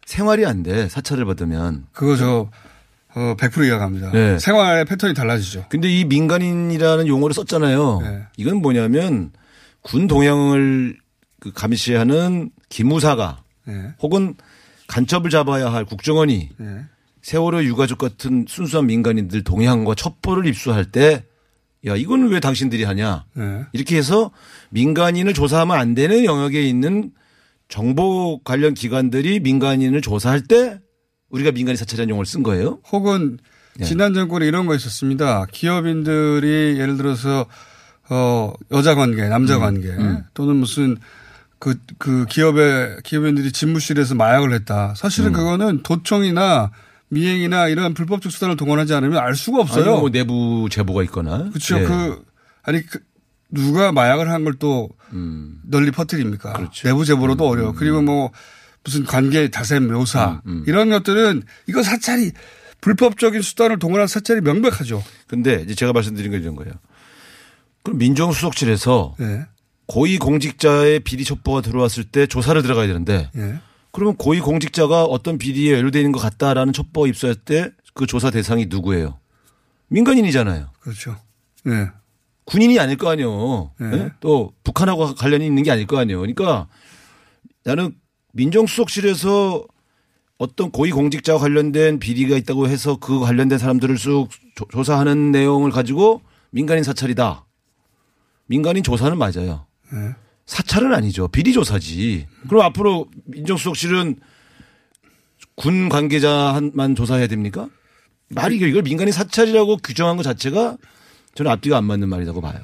생활이 0.06 0.44
안 0.44 0.62
돼. 0.62 0.88
사찰을 0.88 1.24
받으면. 1.24 1.87
그거 1.92 2.16
저 2.16 2.50
어, 3.14 3.37
100% 3.38 3.66
이해갑니다. 3.66 4.10
네. 4.12 4.38
생활의 4.38 4.84
패턴이 4.87 5.14
달라지죠. 5.14 5.66
근데 5.68 5.88
이 5.88 6.04
민간인이라는 6.04 7.06
용어를 7.06 7.32
썼잖아요. 7.34 8.00
네. 8.02 8.22
이건 8.37 8.56
뭐냐면 8.56 9.30
군 9.82 10.06
동향을 10.06 10.96
그 11.40 11.52
감시하는 11.52 12.50
기무사가 12.68 13.42
네. 13.66 13.94
혹은 14.02 14.34
간첩을 14.88 15.30
잡아야 15.30 15.72
할 15.72 15.84
국정원이 15.84 16.50
네. 16.56 16.84
세월호 17.22 17.64
유가족 17.64 17.98
같은 17.98 18.44
순수한 18.48 18.87
민간인들 18.87 19.44
동향과 19.44 19.94
첩보를 19.94 20.46
입수할 20.46 20.84
때 20.84 21.24
야 21.87 21.97
이건 21.97 22.29
왜 22.29 22.40
당신들이 22.40 22.85
하냐 22.85 23.25
네. 23.35 23.64
이렇게 23.73 23.97
해서 23.97 24.31
민간인을 24.70 25.35
조사하면 25.35 25.77
안 25.77 25.94
되는 25.94 26.25
영역에 26.25 26.62
있는 26.62 27.12
정보 27.68 28.40
관련 28.42 28.75
기관들이 28.75 29.40
민간인을 29.40 30.01
조사할 30.01 30.42
때 30.42 30.79
우리가 31.31 31.51
민간인 31.53 31.77
사찰이라는 31.77 32.11
용어를 32.11 32.27
쓴 32.27 32.42
거예요. 32.42 32.79
혹은 32.92 33.38
예. 33.81 33.85
지난 33.85 34.14
정권에 34.14 34.47
이런 34.47 34.66
거 34.66 34.75
있었습니다. 34.75 35.47
기업인들이 35.51 36.79
예를 36.79 36.97
들어서 36.97 37.47
어 38.09 38.53
여자 38.70 38.94
관계, 38.94 39.27
남자 39.29 39.59
관계 39.59 39.97
또는 40.35 40.57
무슨 40.57 40.97
그, 41.59 41.77
그 41.99 42.27
기업의 42.27 42.99
기업인들이 43.05 43.51
집무실에서 43.51 44.14
마약을 44.14 44.53
했다. 44.53 44.94
사실은 44.94 45.33
그거는 45.33 45.83
도청이나 45.83 46.70
미행이나 47.14 47.68
이런 47.68 47.94
불법적 47.94 48.31
수단을 48.31 48.57
동원하지 48.57 48.92
않으면 48.94 49.18
알 49.18 49.35
수가 49.35 49.61
없어요. 49.61 49.85
아니면 49.85 50.00
뭐 50.00 50.11
내부 50.11 50.68
제보가 50.70 51.03
있거나. 51.05 51.48
그렇죠. 51.50 51.81
예. 51.81 51.85
그 51.85 52.24
아니 52.62 52.85
그 52.85 53.00
누가 53.50 53.92
마약을 53.92 54.31
한 54.31 54.44
걸또 54.44 54.90
음. 55.12 55.61
널리 55.64 55.90
퍼뜨립니까? 55.90 56.53
그렇죠. 56.55 56.88
내부 56.88 57.05
제보로도 57.05 57.48
어려워. 57.48 57.72
그리고 57.72 58.03
뭐 58.03 58.31
무슨 58.83 59.05
관계 59.05 59.50
자세 59.50 59.81
묘사 59.81 60.42
음, 60.46 60.64
이런 60.66 60.90
것들은 60.90 61.42
이거 61.68 61.83
사찰이 61.83 62.33
불법적인 62.81 63.40
수단을 63.40 63.79
동원한 63.79 64.07
사찰이 64.07 64.42
명백하죠. 64.42 65.03
근데 65.27 65.62
이제 65.62 65.74
제가 65.74 65.92
말씀드린 65.92 66.33
건 66.33 66.42
이런 66.42 66.55
거예요. 66.55 66.74
그럼 67.83 67.98
민정수석실에서 67.98 69.16
예. 69.20 69.46
고위 69.87 70.18
공직자의 70.18 71.00
비리 71.00 71.24
첩보가 71.24 71.61
들어왔을 71.61 72.05
때 72.05 72.27
조사를 72.27 72.61
들어가야 72.61 72.87
되는데 72.87 73.31
예. 73.37 73.59
그러면 73.94 74.16
고위 74.16 74.40
공직자가 74.40 75.04
어떤 75.04 75.38
비리에 75.38 75.72
연루되어 75.74 76.00
있는 76.00 76.12
것 76.12 76.18
같다라는 76.20 76.72
첩보가 76.72 77.07
입수할 77.09 77.35
때 77.37 77.70
그 77.94 78.07
조사 78.07 78.28
대상이 78.33 78.66
누구예요? 78.66 79.20
민간인이잖아요. 79.87 80.66
그렇죠. 80.80 81.16
예. 81.68 81.90
군인이 82.44 82.76
아닐 82.80 82.96
거 82.96 83.09
아니에요. 83.09 83.70
네. 83.78 83.87
예? 83.92 84.11
또 84.18 84.52
북한하고 84.64 85.14
관련이 85.14 85.46
있는 85.46 85.62
게 85.62 85.70
아닐 85.70 85.87
거 85.87 85.96
아니에요. 85.98 86.18
그러니까 86.18 86.66
나는 87.62 87.94
민정수석실에서 88.33 89.64
어떤 90.38 90.72
고위 90.72 90.90
공직자와 90.90 91.38
관련된 91.38 92.00
비리가 92.00 92.37
있다고 92.37 92.66
해서 92.68 92.96
그 92.96 93.20
관련된 93.20 93.59
사람들을 93.59 93.96
쑥 93.96 94.28
조- 94.57 94.66
조사하는 94.72 95.30
내용을 95.30 95.70
가지고 95.70 96.20
민간인 96.50 96.83
사찰이다. 96.83 97.46
민간인 98.46 98.83
조사는 98.83 99.16
맞아요. 99.16 99.66
네. 99.92 100.14
사찰은 100.46 100.92
아니죠. 100.92 101.28
비리 101.28 101.52
조사지. 101.52 102.26
그럼 102.48 102.64
앞으로 102.64 103.09
민정수석실은 103.24 104.16
군 105.57 105.88
관계자만 105.88 106.94
조사해야 106.94 107.26
됩니까? 107.26 107.68
말이 108.28 108.57
이걸 108.57 108.83
민간인 108.83 109.12
사찰이라고 109.12 109.78
규정한 109.78 110.16
것 110.16 110.22
자체가 110.22 110.76
저는 111.35 111.50
앞뒤가 111.50 111.76
안 111.76 111.85
맞는 111.85 112.09
말이라고 112.09 112.40
봐요. 112.40 112.61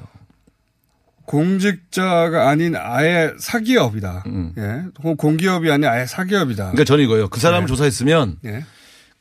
공직자가 1.25 2.49
아닌 2.49 2.75
아예 2.75 3.31
사기업이다. 3.39 4.23
예. 4.57 4.83
혹은 4.99 5.15
공기업이 5.15 5.71
아닌 5.71 5.87
아예 5.89 6.05
사기업이다. 6.05 6.63
음. 6.65 6.71
그러니까 6.71 6.83
저는 6.83 7.03
이거예요. 7.05 7.29
그 7.29 7.39
사람을 7.39 7.67
조사했으면 7.67 8.37
예. 8.45 8.65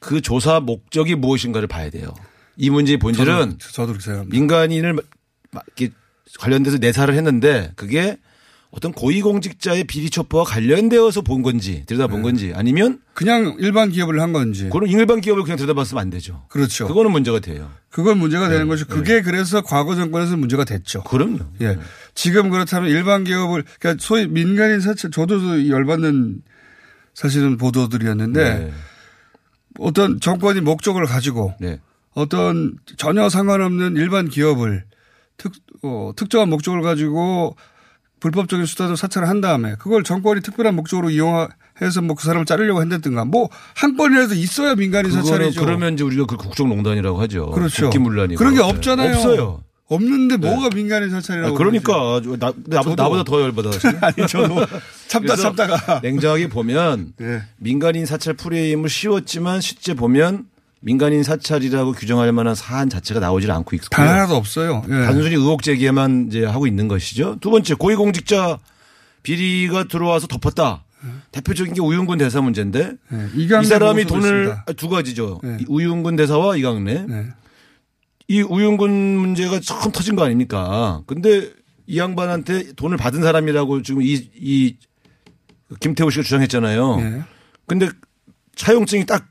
그 0.00 0.20
조사 0.20 0.60
목적이 0.60 1.14
무엇인가를 1.14 1.68
봐야 1.68 1.88
돼요. 1.90 2.12
이 2.56 2.68
문제의 2.70 2.98
본질은 2.98 3.58
저도, 3.58 3.96
저도. 3.98 4.24
민간인을 4.24 4.96
관련돼서 6.38 6.78
내사를 6.78 7.14
했는데 7.14 7.72
그게 7.76 8.16
어떤 8.70 8.92
고위공직자의 8.92 9.84
비리 9.84 10.10
첩보와 10.10 10.44
관련되어서 10.44 11.22
본 11.22 11.42
건지 11.42 11.82
들여다본 11.86 12.22
건지 12.22 12.52
아니면 12.54 13.00
그냥 13.14 13.56
일반 13.58 13.90
기업을 13.90 14.20
한 14.20 14.32
건지. 14.32 14.68
그런 14.70 14.88
일반 14.88 15.20
기업을 15.20 15.42
그냥 15.42 15.56
들여다봤으면 15.56 16.00
안 16.00 16.08
되죠. 16.10 16.44
그렇죠. 16.48 16.86
그거는 16.86 17.10
문제가 17.10 17.40
돼요. 17.40 17.68
그건 17.88 18.18
문제가 18.18 18.48
되는 18.48 18.64
네. 18.64 18.68
것이 18.68 18.84
그게 18.84 19.22
그래서 19.22 19.60
과거 19.62 19.96
정권에서 19.96 20.36
문제가 20.36 20.64
됐죠. 20.64 21.02
그럼요. 21.02 21.40
예. 21.62 21.78
지금 22.14 22.50
그렇다면 22.50 22.90
일반 22.90 23.24
기업을 23.24 23.64
그러니까 23.80 24.02
소위 24.04 24.28
민간인 24.28 24.80
사찰 24.80 25.10
저도 25.10 25.68
열받는 25.68 26.42
사실은 27.12 27.56
보도들이었는데 27.56 28.58
네. 28.58 28.72
어떤 29.80 30.20
정권이 30.20 30.60
목적을 30.60 31.06
가지고 31.06 31.54
네. 31.58 31.80
어떤 32.14 32.76
전혀 32.96 33.28
상관없는 33.28 33.96
일반 33.96 34.28
기업을 34.28 34.84
특, 35.36 35.52
어, 35.82 36.12
특정한 36.14 36.48
목적을 36.50 36.82
가지고 36.82 37.56
불법적인 38.20 38.66
수단으로 38.66 38.96
사찰을 38.96 39.28
한 39.28 39.40
다음에 39.40 39.74
그걸 39.78 40.04
정권이 40.04 40.42
특별한 40.42 40.76
목적으로 40.76 41.10
이용해서 41.10 42.02
뭐 42.02 42.14
그 42.16 42.24
사람을 42.24 42.44
자르려고 42.46 42.82
했다든가 42.82 43.24
뭐 43.24 43.48
한 43.74 43.96
건이라도 43.96 44.34
있어야 44.34 44.74
민간인 44.74 45.10
사찰이죠. 45.12 45.60
그러면 45.60 45.94
이제 45.94 46.04
우리가 46.04 46.26
그 46.26 46.36
국정농단이라고 46.36 47.20
하죠. 47.22 47.50
그렇죠. 47.50 47.84
국기문란이고. 47.84 48.38
그런 48.38 48.54
게 48.54 48.60
네. 48.60 48.64
없잖아요. 48.64 49.16
없어요. 49.16 49.62
없는데 49.86 50.36
뭐가 50.36 50.68
민간인 50.74 51.10
사찰이라고. 51.10 51.54
아, 51.54 51.58
그러니까 51.58 51.92
나, 52.38 52.52
나. 52.66 52.82
나보다 52.96 53.24
더 53.24 53.40
열받아. 53.40 53.70
아니, 54.06 54.28
저도 54.28 54.64
참다 55.08 55.34
참다가. 55.36 56.00
냉정하게 56.00 56.48
보면 56.48 57.14
네. 57.16 57.42
민간인 57.56 58.06
사찰 58.06 58.34
프레임을 58.34 58.88
씌웠지만 58.88 59.60
실제 59.60 59.94
보면 59.94 60.44
민간인 60.80 61.22
사찰이라고 61.22 61.92
규정할 61.92 62.32
만한 62.32 62.54
사안 62.54 62.88
자체가 62.88 63.20
나오질 63.20 63.50
않고 63.50 63.76
있고 63.76 63.88
단 63.90 64.08
하나도 64.08 64.34
없어요. 64.34 64.82
예. 64.88 64.92
단순히 64.92 65.34
의혹 65.34 65.62
제기만 65.62 66.28
이제 66.28 66.44
하고 66.44 66.66
있는 66.66 66.88
것이죠. 66.88 67.36
두 67.40 67.50
번째 67.50 67.74
고위공직자 67.74 68.58
비리가 69.22 69.84
들어와서 69.84 70.26
덮었다. 70.26 70.84
대표적인 71.32 71.74
게 71.74 71.80
우윤근 71.80 72.18
대사 72.18 72.40
문제인데 72.40 72.92
네, 73.08 73.28
이강래 73.34 73.64
이 73.64 73.68
사람이 73.68 74.04
돈을. 74.04 74.52
아, 74.66 74.72
두 74.72 74.88
가지죠. 74.88 75.40
네. 75.42 75.58
이 75.60 75.64
우윤근 75.68 76.16
대사와 76.16 76.56
이강래. 76.56 77.06
네. 77.08 77.26
이 78.28 78.42
우윤근 78.42 78.90
문제가 78.90 79.60
처음 79.60 79.92
터진 79.92 80.14
거 80.16 80.24
아닙니까? 80.24 81.02
근데 81.06 81.50
이 81.86 81.98
양반한테 81.98 82.74
돈을 82.74 82.96
받은 82.96 83.22
사람이라고 83.22 83.82
지금 83.82 84.02
이, 84.02 84.12
이 84.36 84.76
김태우 85.80 86.10
씨가 86.10 86.22
주장했잖아요. 86.22 86.96
네. 86.96 87.22
근데 87.66 87.88
차용증이 88.56 89.06
딱 89.06 89.26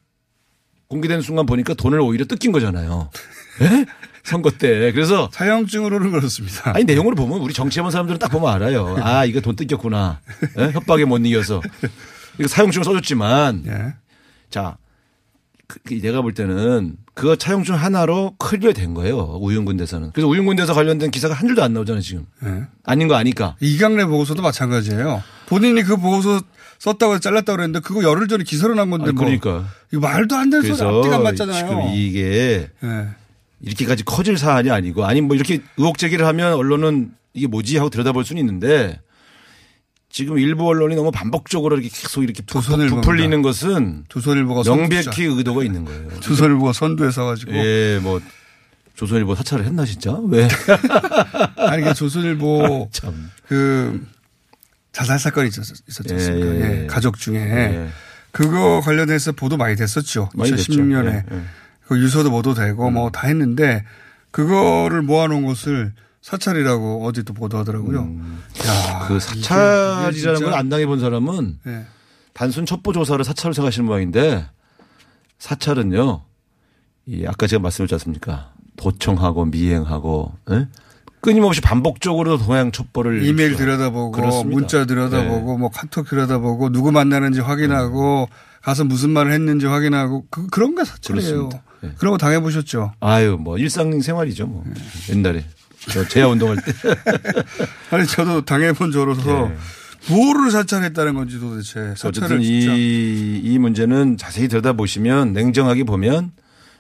공개된 0.90 1.22
순간 1.22 1.46
보니까 1.46 1.76
돈을 1.76 2.00
오히려 2.02 2.26
뜯긴 2.26 2.52
거잖아요. 2.52 3.12
예? 3.62 3.86
선거 4.24 4.50
때. 4.50 4.92
그래서 4.92 5.30
사형증으로는 5.32 6.12
그렇습니다. 6.12 6.76
아니 6.76 6.84
내용으로 6.84 7.16
보면 7.16 7.40
우리 7.40 7.54
정치해본 7.54 7.92
사람들은 7.92 8.18
딱 8.18 8.30
보면 8.30 8.52
알아요. 8.52 8.98
아 9.00 9.24
이거 9.24 9.40
돈 9.40 9.56
뜯겼구나. 9.56 10.20
예? 10.58 10.72
협박에 10.72 11.06
못 11.06 11.18
이겨서 11.24 11.62
이거 12.40 12.48
사용증을 12.48 12.84
써줬지만 12.84 13.66
예. 13.68 13.94
자 14.50 14.78
내가 16.02 16.22
볼 16.22 16.34
때는 16.34 16.96
그거 17.14 17.36
차용증 17.36 17.76
하나로 17.76 18.36
클리어 18.38 18.74
된 18.74 18.94
거예요. 18.94 19.38
우윤군 19.40 19.78
대사는. 19.78 20.12
그래서 20.14 20.28
우윤군 20.28 20.56
대사 20.56 20.74
관련된 20.74 21.12
기사가 21.12 21.34
한 21.34 21.48
줄도 21.48 21.64
안 21.64 21.74
나오잖아요 21.74 22.02
지금. 22.02 22.26
예. 22.44 22.64
아닌 22.84 23.08
거 23.08 23.16
아니까. 23.16 23.56
이강래 23.60 24.06
보고서도 24.06 24.42
마찬가지예요. 24.42 25.22
본인이 25.48 25.84
그 25.84 25.98
보고서 25.98 26.42
썼다고 26.80 27.14
해서 27.14 27.20
잘랐다고 27.20 27.58
그랬는데 27.58 27.82
그거 27.82 28.04
열흘 28.04 28.28
전에 28.28 28.44
기사로 28.44 28.74
난 28.74 28.90
건데 28.90 29.06
아니, 29.06 29.14
뭐. 29.14 29.26
그러니까. 29.26 29.68
이거 29.92 30.02
말도 30.02 30.36
안 30.36 30.50
되는 30.50 30.74
소리 30.74 30.88
앞뒤가 30.90 31.18
안 31.18 31.24
맞잖아요. 31.24 31.58
지금 31.58 31.82
이게 31.94 32.70
예. 32.84 33.08
이렇게까지 33.62 34.06
커질 34.06 34.38
사안이 34.38 34.72
아니고 34.72 35.06
아니 35.06 35.22
뭐 35.22 35.36
이렇게 35.36 35.62
의혹 35.78 35.98
제기를 35.98 36.26
하면 36.26 36.54
언론은 36.54 37.12
이게 37.34 37.48
뭐지 37.48 37.78
하고 37.78 37.90
들여다볼 37.90 38.24
수는 38.24 38.40
있는데 38.42 39.00
지금 40.12 40.40
일부 40.40 40.68
언론이 40.68 40.96
너무 40.96 41.12
반복적으로 41.12 41.76
이렇게 41.78 41.90
계속 41.90 42.24
이렇게 42.24 42.42
부- 42.42 42.54
조선일보입니다. 42.54 43.02
부풀리는 43.02 43.42
것은 43.42 44.06
조선일보가 44.10 44.64
명백히 44.64 45.04
선두자. 45.04 45.22
의도가 45.24 45.64
있는 45.64 45.86
거예요. 45.86 46.10
조선일보가 46.20 46.74
선두에서 46.74 47.26
가지고 47.26 47.54
예, 47.54 48.00
뭐 48.02 48.20
조선일보 48.96 49.36
사찰을 49.36 49.66
했나 49.66 49.86
진짜? 49.86 50.18
왜? 50.28 50.48
아니 51.58 51.84
그 51.84 51.94
조선일보 51.94 52.90
참. 52.92 53.30
그 53.48 54.06
자살 54.92 55.20
사건이 55.20 55.50
있었, 55.50 55.64
있었지 55.88 56.14
않습니까? 56.14 56.48
예, 56.48 56.60
예. 56.60 56.84
예, 56.84 56.88
가족 56.88 57.18
중에 57.20 57.38
예. 57.38 57.88
그거 58.32 58.82
관련해서 58.82 59.32
보도 59.32 59.58
많이 59.58 59.76
됐었죠. 59.76 60.30
많이 60.34 60.52
됐죠. 60.52 60.74
2016년에 60.74 61.06
예, 61.14 61.24
예. 61.32 61.42
그 61.88 62.00
유서도 62.00 62.32
보도되고 62.32 62.90
뭐다 62.92 63.28
했는데 63.28 63.86
그거를 64.32 65.02
모아놓은 65.04 65.46
것을 65.46 65.94
사찰이라고 66.22 67.06
어제 67.06 67.24
또 67.24 67.34
보도하더라고요. 67.34 67.98
야, 67.98 68.02
음. 68.04 68.44
그 69.08 69.16
이게 69.16 69.20
사찰이라는 69.20 70.42
걸 70.42 70.54
안 70.54 70.70
당해본 70.70 71.00
사람은 71.00 71.60
예. 71.68 71.86
단순 72.34 72.66
첩보 72.66 72.94
조사를 72.94 73.24
사찰로 73.24 73.54
생각하시는 73.54 73.86
모양인데 73.88 74.46
사찰은요. 75.40 76.22
이 77.08 77.26
아까 77.26 77.48
제가 77.48 77.62
말씀드렸지 77.62 77.96
않습니까? 77.96 78.52
도청하고 78.76 79.46
미행하고 79.46 80.34
예? 80.52 80.68
끊임없이 81.22 81.60
반복적으로 81.60 82.38
동양 82.38 82.72
첩보를 82.72 83.26
이메일 83.26 83.50
이렇게 83.50 83.64
들여다보고 83.66 84.12
그렇습니다. 84.12 84.50
문자 84.56 84.86
들여다보고 84.86 85.58
뭐 85.58 85.70
카톡 85.70 86.08
들여다보고 86.08 86.70
누구 86.72 86.92
만나는지 86.92 87.42
확인하고 87.42 88.30
가서 88.62 88.84
무슨 88.86 89.10
말을 89.10 89.32
했는지 89.34 89.66
확인하고 89.66 90.26
그, 90.30 90.48
그런 90.48 90.76
게 90.76 90.86
사찰이에요. 90.86 91.50
예. 91.84 91.94
그런 91.98 92.12
거 92.12 92.18
당해보셨죠? 92.18 92.94
아유 93.00 93.38
뭐 93.40 93.58
일상생활이죠 93.58 94.48
뭐 94.48 94.64
옛날에 95.10 95.44
저 95.92 96.08
제야 96.08 96.28
운동할 96.28 96.58
때 96.58 96.74
아니 97.92 98.06
저도 98.06 98.44
당해본 98.44 98.92
저로서 98.92 99.52
예. 99.52 100.14
뭐를 100.14 100.52
사찰했다는 100.52 101.14
건지 101.14 101.40
도대체 101.40 101.94
어쨌든 102.06 102.42
이, 102.42 103.42
이 103.44 103.60
문제는 103.60 104.18
자세히 104.18 104.48
들여다보시면 104.48 105.34
냉정하게 105.34 105.84
보면 105.84 106.32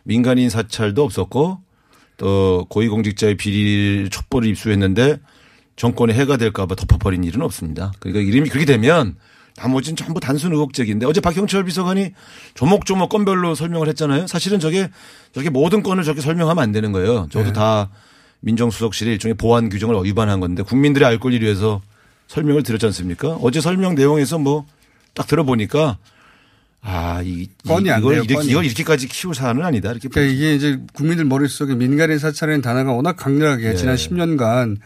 민간인 0.03 0.49
사찰도 0.49 1.03
없었고 1.03 1.59
또 2.17 2.65
고위공직자의 2.69 3.37
비리 3.37 4.09
촛불을 4.09 4.47
입수했는데 4.49 5.19
정권에 5.75 6.13
해가 6.13 6.37
될까봐 6.37 6.75
덮어버린 6.75 7.23
일은 7.23 7.41
없습니다. 7.41 7.93
그러니까 7.99 8.21
이름이 8.21 8.49
그렇게 8.49 8.65
되면 8.65 9.15
나머지는 9.57 9.95
전부 9.95 10.19
단순 10.19 10.51
의혹적인데 10.53 11.05
어제 11.05 11.21
박형철 11.21 11.65
비서관이 11.65 12.11
조목조목 12.53 13.09
건별로 13.09 13.55
설명을 13.55 13.87
했잖아요. 13.89 14.27
사실은 14.27 14.59
저게 14.59 14.89
저게 15.33 15.49
모든 15.49 15.83
건을 15.83 16.03
저렇게 16.03 16.21
설명하면 16.21 16.61
안 16.61 16.71
되는 16.71 16.91
거예요. 16.91 17.27
저도 17.31 17.47
네. 17.47 17.53
다 17.53 17.89
민정수석실의 18.41 19.13
일종의 19.13 19.35
보안 19.35 19.69
규정을 19.69 20.03
위반한 20.05 20.39
건데 20.39 20.63
국민들의 20.63 21.07
알 21.07 21.19
권리를 21.19 21.45
위해서 21.45 21.81
설명을 22.27 22.63
드렸지 22.63 22.85
않습니까? 22.87 23.29
어제 23.41 23.61
설명 23.61 23.95
내용에서 23.95 24.37
뭐 24.37 24.65
딱 25.13 25.27
들어보니까 25.27 25.97
아, 26.81 27.21
이, 27.23 27.41
이 27.41 27.49
뻔히 27.67 27.91
안 27.91 27.99
이걸 27.99 28.13
돼요, 28.13 28.23
이렇게 28.23 28.35
뻔히. 28.35 28.49
이걸 28.51 28.65
이렇게까지 28.65 29.09
키울 29.09 29.35
사안은 29.35 29.65
아니다. 29.65 29.91
이렇게 29.91 30.07
그러니까 30.07 30.33
이게 30.33 30.55
이제 30.55 30.79
국민들 30.93 31.25
머릿속에 31.25 31.75
민간인 31.75 32.17
사찰이라는 32.19 32.61
단어가 32.61 32.93
워낙 32.93 33.17
강렬하게 33.17 33.71
예. 33.71 33.75
지난 33.75 33.95
10년간 33.95 34.77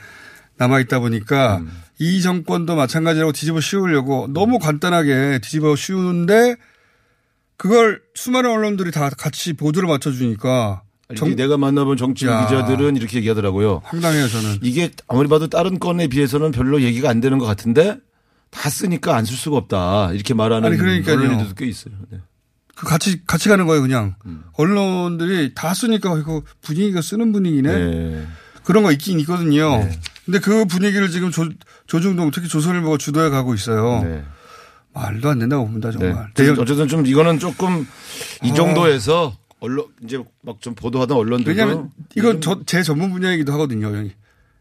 남아 0.58 0.80
있다 0.82 1.00
보니까 1.00 1.58
음. 1.58 1.72
이 2.00 2.22
정권도 2.24 2.76
마찬가지라고 2.76 3.32
뒤집어 3.32 3.62
씌우려고 3.62 4.28
너무 4.34 4.58
간단하게 4.58 5.40
뒤집어 5.44 5.76
씌우는데 5.76 6.56
그걸 7.58 8.02
수많은 8.16 8.50
언론들이 8.50 8.90
다 8.92 9.12
같이 9.12 9.54
보조를 9.54 9.88
맞춰주니까 9.88 10.82
정- 11.16 11.36
내가 11.36 11.58
만나본 11.58 11.98
정치 11.98 12.26
야. 12.28 12.46
기자들은 12.46 12.96
이렇게 12.96 13.18
얘기하더라고요. 13.18 13.82
황당해요 13.84 14.28
저는. 14.28 14.60
이게 14.62 14.90
아무리 15.08 15.28
봐도 15.28 15.48
다른 15.48 15.80
건에 15.80 16.08
비해서는 16.08 16.52
별로 16.52 16.82
얘기가 16.82 17.10
안 17.10 17.20
되는 17.22 17.38
것 17.38 17.46
같은데 17.46 17.98
다 18.50 18.70
쓰니까 18.70 19.16
안 19.16 19.26
쓸 19.26 19.36
수가 19.38 19.58
없다. 19.58 20.12
이렇게 20.14 20.34
말하는 20.34 20.68
아니, 20.70 20.78
그러니까요. 20.78 21.16
언론인들도 21.16 21.56
꽤 21.56 21.66
있어요. 21.66 21.94
네. 22.10 22.20
그 22.76 22.88
같이 22.88 23.22
같이 23.28 23.50
가는 23.50 23.68
거예요 23.68 23.82
그냥 23.84 24.16
음. 24.26 24.44
언론들이 24.54 25.54
다 25.54 25.74
쓰니까 25.76 26.18
이거 26.18 26.42
분위기가 26.62 27.02
쓰는 27.02 27.32
분위기네 27.32 27.72
네. 27.72 28.28
그런 28.64 28.84
거 28.84 28.92
있긴 28.92 29.20
있거든요. 29.22 29.88
근데 30.26 30.40
그 30.40 30.66
분위기를 30.66 31.10
지금 31.10 31.30
조, 31.32 31.48
조중동 31.86 32.32
특히 32.32 32.48
조선일보가 32.48 32.98
주도해 32.98 33.30
가고 33.30 33.54
있어요. 33.54 34.02
네. 34.04 34.24
말도 34.94 35.30
안 35.30 35.40
된다고 35.40 35.66
봅니다 35.66 35.92
정말. 35.92 36.30
네. 36.36 36.50
어쨌든 36.50 36.88
좀 36.88 37.06
이거는 37.06 37.40
조금 37.40 37.86
이 38.44 38.52
아. 38.52 38.54
정도에서 38.54 39.36
언론 39.64 39.86
이제 40.04 40.22
막 40.42 40.58
좀 40.60 40.76
보도하던 40.76 41.16
언론들도 41.18 41.50
왜냐하면 41.50 41.90
이건 42.16 42.42
저, 42.42 42.60
제 42.66 42.84
전문 42.84 43.12
분야이기도 43.12 43.54
하거든요. 43.54 43.92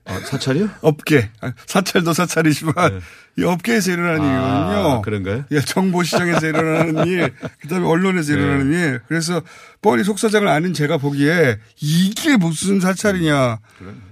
아, 0.05 0.19
사찰이요? 0.19 0.69
업계 0.81 1.29
아, 1.41 1.53
사찰도 1.67 2.13
사찰이지만 2.13 3.01
이 3.39 3.43
업계에서 3.45 3.93
일어나는 3.93 4.21
네. 4.21 4.29
아, 4.29 4.73
일이거든요. 4.73 5.03
그런가요? 5.03 5.45
예, 5.51 5.61
정보 5.61 6.03
시장에서 6.05 6.47
일어나는 6.47 7.07
일, 7.09 7.33
그다음에 7.61 7.87
언론에서 7.87 8.33
네. 8.35 8.39
일어나는 8.41 8.73
일. 8.73 9.01
그래서 9.09 9.43
뻔히 9.81 10.05
속사장을 10.05 10.47
아는 10.47 10.73
제가 10.73 10.99
보기에 10.99 11.59
이게 11.81 12.37
무슨 12.37 12.79
사찰이냐 12.81 13.59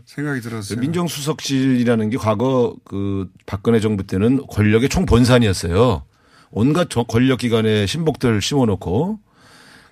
생각이 0.06 0.40
들었어요. 0.40 0.78
민정수석실이라는 0.80 2.10
게 2.10 2.16
과거 2.16 2.74
그 2.84 3.28
박근혜 3.46 3.78
정부 3.78 4.04
때는 4.04 4.44
권력의 4.48 4.88
총본산이었어요. 4.88 6.04
온갖 6.50 6.88
저 6.90 7.04
권력기관에 7.04 7.86
신복들 7.86 8.42
심어놓고. 8.42 9.20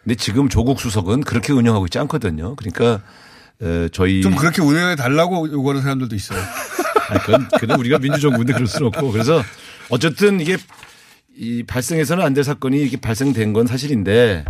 근데 0.08 0.14
지금 0.16 0.48
조국 0.48 0.80
수석은 0.80 1.20
그렇게 1.20 1.52
운영하고 1.52 1.84
있지 1.84 1.98
않거든요. 1.98 2.56
그러니까 2.56 3.02
에, 3.60 3.90
저희 3.92 4.22
좀 4.22 4.34
그렇게 4.36 4.62
운영해 4.62 4.96
달라고 4.96 5.50
요구하는 5.52 5.82
사람들도 5.82 6.16
있어요. 6.16 6.38
아니, 7.10 7.20
그건, 7.20 7.48
그건 7.60 7.78
우리가 7.78 7.98
민주정부인데 7.98 8.54
그럴 8.54 8.66
수는 8.66 8.86
없고. 8.86 9.12
그래서 9.12 9.42
어쨌든 9.90 10.40
이게 10.40 10.56
이 11.36 11.62
발생해서는 11.62 12.24
안 12.24 12.32
될 12.32 12.42
사건이 12.42 12.82
이게 12.82 12.96
발생된 12.96 13.52
건 13.52 13.66
사실인데 13.66 14.46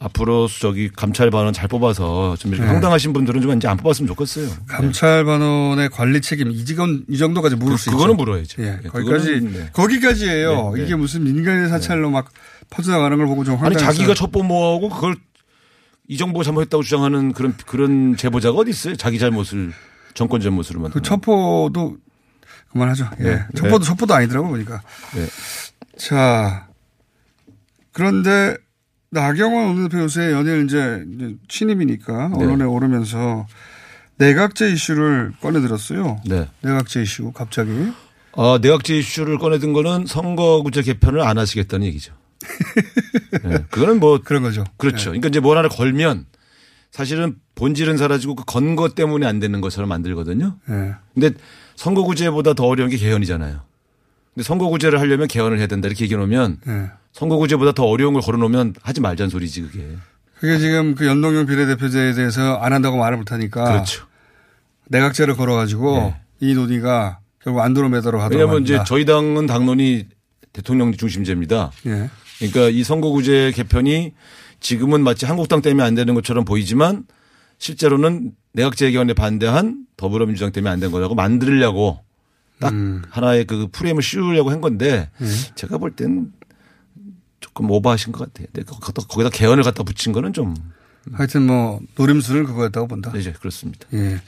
앞으로 0.00 0.48
저기 0.48 0.90
감찰반원 0.90 1.54
잘 1.54 1.66
뽑아서 1.66 2.36
좀 2.38 2.52
이렇게 2.52 2.66
네. 2.66 2.70
황당하신 2.72 3.14
분들은 3.14 3.40
좀 3.40 3.56
이제 3.56 3.66
안 3.66 3.78
뽑았으면 3.78 4.06
좋겠어요. 4.08 4.50
감찰반원의 4.68 5.88
관리 5.88 6.20
책임 6.20 6.50
이 6.50 6.62
직원 6.66 7.06
이 7.08 7.16
정도까지 7.16 7.56
물을 7.56 7.76
그- 7.76 7.82
수 7.82 7.88
있죠. 7.88 7.96
그거는 7.96 8.18
물어야죠. 8.18 8.62
예, 8.64 8.80
네, 8.82 8.88
거기까지 8.90 9.40
네. 9.40 9.70
거기까지예요. 9.72 10.72
네, 10.74 10.78
네. 10.80 10.84
이게 10.84 10.94
무슨 10.94 11.24
민간인 11.24 11.70
사찰로 11.70 12.10
막 12.10 12.28
퍼져나가는 12.70 13.16
걸 13.16 13.26
보고 13.26 13.44
좀 13.44 13.62
아니 13.64 13.76
자기가 13.76 14.14
첩보모하고 14.14 14.88
그걸 14.88 15.16
이 16.08 16.16
정보 16.16 16.42
잘못했다고 16.42 16.82
주장하는 16.82 17.32
그런 17.32 17.56
그런 17.66 18.16
제보자가 18.16 18.56
어디 18.56 18.70
있어요? 18.70 18.96
자기 18.96 19.18
잘못을 19.18 19.72
정권 20.14 20.40
잘못으로 20.40 20.80
만든. 20.80 21.00
그 21.00 21.06
첩보도 21.06 21.96
그만하죠. 22.70 23.08
예. 23.20 23.24
네. 23.24 23.46
첩보도 23.56 23.78
네. 23.78 23.84
첩보도 23.84 24.14
아니더라고 24.14 24.48
보니까. 24.48 24.82
네. 25.14 25.26
자 25.96 26.68
그런데 27.92 28.56
나경원 29.10 29.68
원내대표 29.68 30.02
요새 30.02 30.32
연일 30.32 30.64
이제 30.64 31.04
이제 31.14 31.36
신임이니까 31.48 32.28
네. 32.28 32.36
언론에 32.36 32.64
오르면서 32.64 33.46
내각제 34.16 34.72
이슈를 34.72 35.32
꺼내들었어요. 35.40 36.20
네. 36.26 36.48
내각제 36.62 37.02
이슈 37.02 37.32
갑자기. 37.32 37.70
어, 38.32 38.58
내각제 38.58 38.98
이슈를 38.98 39.38
꺼내든 39.38 39.72
거는 39.72 40.06
선거구제 40.06 40.82
개편을 40.82 41.20
안 41.20 41.38
하시겠다는 41.38 41.86
얘기죠. 41.86 42.12
네, 43.44 43.64
그거는 43.70 44.00
뭐 44.00 44.20
그런 44.22 44.42
거죠. 44.42 44.64
그렇죠. 44.76 45.10
그러니까 45.10 45.28
이제 45.28 45.40
뭘 45.40 45.56
하나 45.58 45.68
걸면 45.68 46.26
사실은 46.90 47.36
본질은 47.54 47.96
사라지고 47.96 48.34
그 48.36 48.44
건 48.44 48.76
것 48.76 48.94
때문에 48.94 49.26
안 49.26 49.40
되는 49.40 49.60
것처럼 49.60 49.88
만들거든요. 49.88 50.56
네. 50.66 50.94
근데 51.14 51.30
선거구제보다 51.76 52.54
더 52.54 52.64
어려운 52.66 52.90
게 52.90 52.96
개헌이잖아요. 52.96 53.60
근데 54.34 54.44
선거구제를 54.44 55.00
하려면 55.00 55.28
개헌을 55.28 55.58
해야 55.58 55.66
된다 55.66 55.86
이렇게 55.88 56.04
얘기해 56.04 56.18
놓으면 56.18 56.58
네. 56.66 56.90
선거구제보다 57.12 57.72
더 57.72 57.84
어려운 57.84 58.14
걸 58.14 58.22
걸어 58.22 58.38
놓으면 58.38 58.74
하지 58.82 59.00
말자는 59.00 59.30
소리지 59.30 59.62
그게. 59.62 59.96
그게 60.38 60.58
지금 60.58 60.94
그 60.94 61.06
연동형 61.06 61.46
비례대표제에 61.46 62.12
대해서 62.14 62.56
안 62.56 62.72
한다고 62.72 62.96
말을 62.98 63.18
못 63.18 63.32
하니까. 63.32 63.64
그렇죠. 63.64 64.06
내각제를 64.88 65.36
걸어 65.36 65.54
가지고 65.54 66.14
이 66.40 66.54
논의가 66.54 67.20
결국 67.42 67.60
안드로메다로 67.60 68.20
하도록 68.20 68.38
왜냐하면 68.40 68.62
이제 68.62 68.74
합니다. 68.74 68.84
저희 68.88 69.04
당은 69.04 69.46
당론이 69.46 70.08
대통령 70.52 70.92
중심제입니다. 70.92 71.70
예. 71.86 72.10
그러니까 72.50 72.68
이 72.76 72.84
선거구제 72.84 73.52
개편이 73.54 74.12
지금은 74.60 75.02
마치 75.02 75.26
한국당 75.26 75.62
때문에 75.62 75.82
안 75.84 75.94
되는 75.94 76.14
것처럼 76.14 76.44
보이지만 76.44 77.04
실제로는 77.58 78.32
내각제 78.52 78.90
개헌에 78.90 79.14
반대한 79.14 79.86
더불어민주당 79.96 80.52
때문에 80.52 80.70
안 80.72 80.80
된 80.80 80.90
거라고 80.90 81.14
만들려고 81.14 82.00
딱 82.60 82.72
음. 82.72 83.02
하나의 83.10 83.44
그 83.46 83.68
프레임을 83.70 84.02
씌우려고 84.02 84.50
한 84.50 84.60
건데 84.60 85.10
예. 85.20 85.26
제가 85.54 85.78
볼땐 85.78 86.32
조금 87.40 87.70
오버하신 87.70 88.12
것 88.12 88.32
같아요. 88.32 88.48
근데 88.52 88.64
거기다, 88.64 89.30
개헌을 89.30 89.62
갖다 89.64 89.82
붙인 89.82 90.12
거는 90.12 90.32
좀 90.32 90.54
하여튼 91.12 91.46
뭐 91.46 91.80
노림수는 91.96 92.44
그거였다고 92.44 92.86
본다. 92.88 93.12
네, 93.12 93.32
그렇습니다. 93.32 93.86
예. 93.92 94.20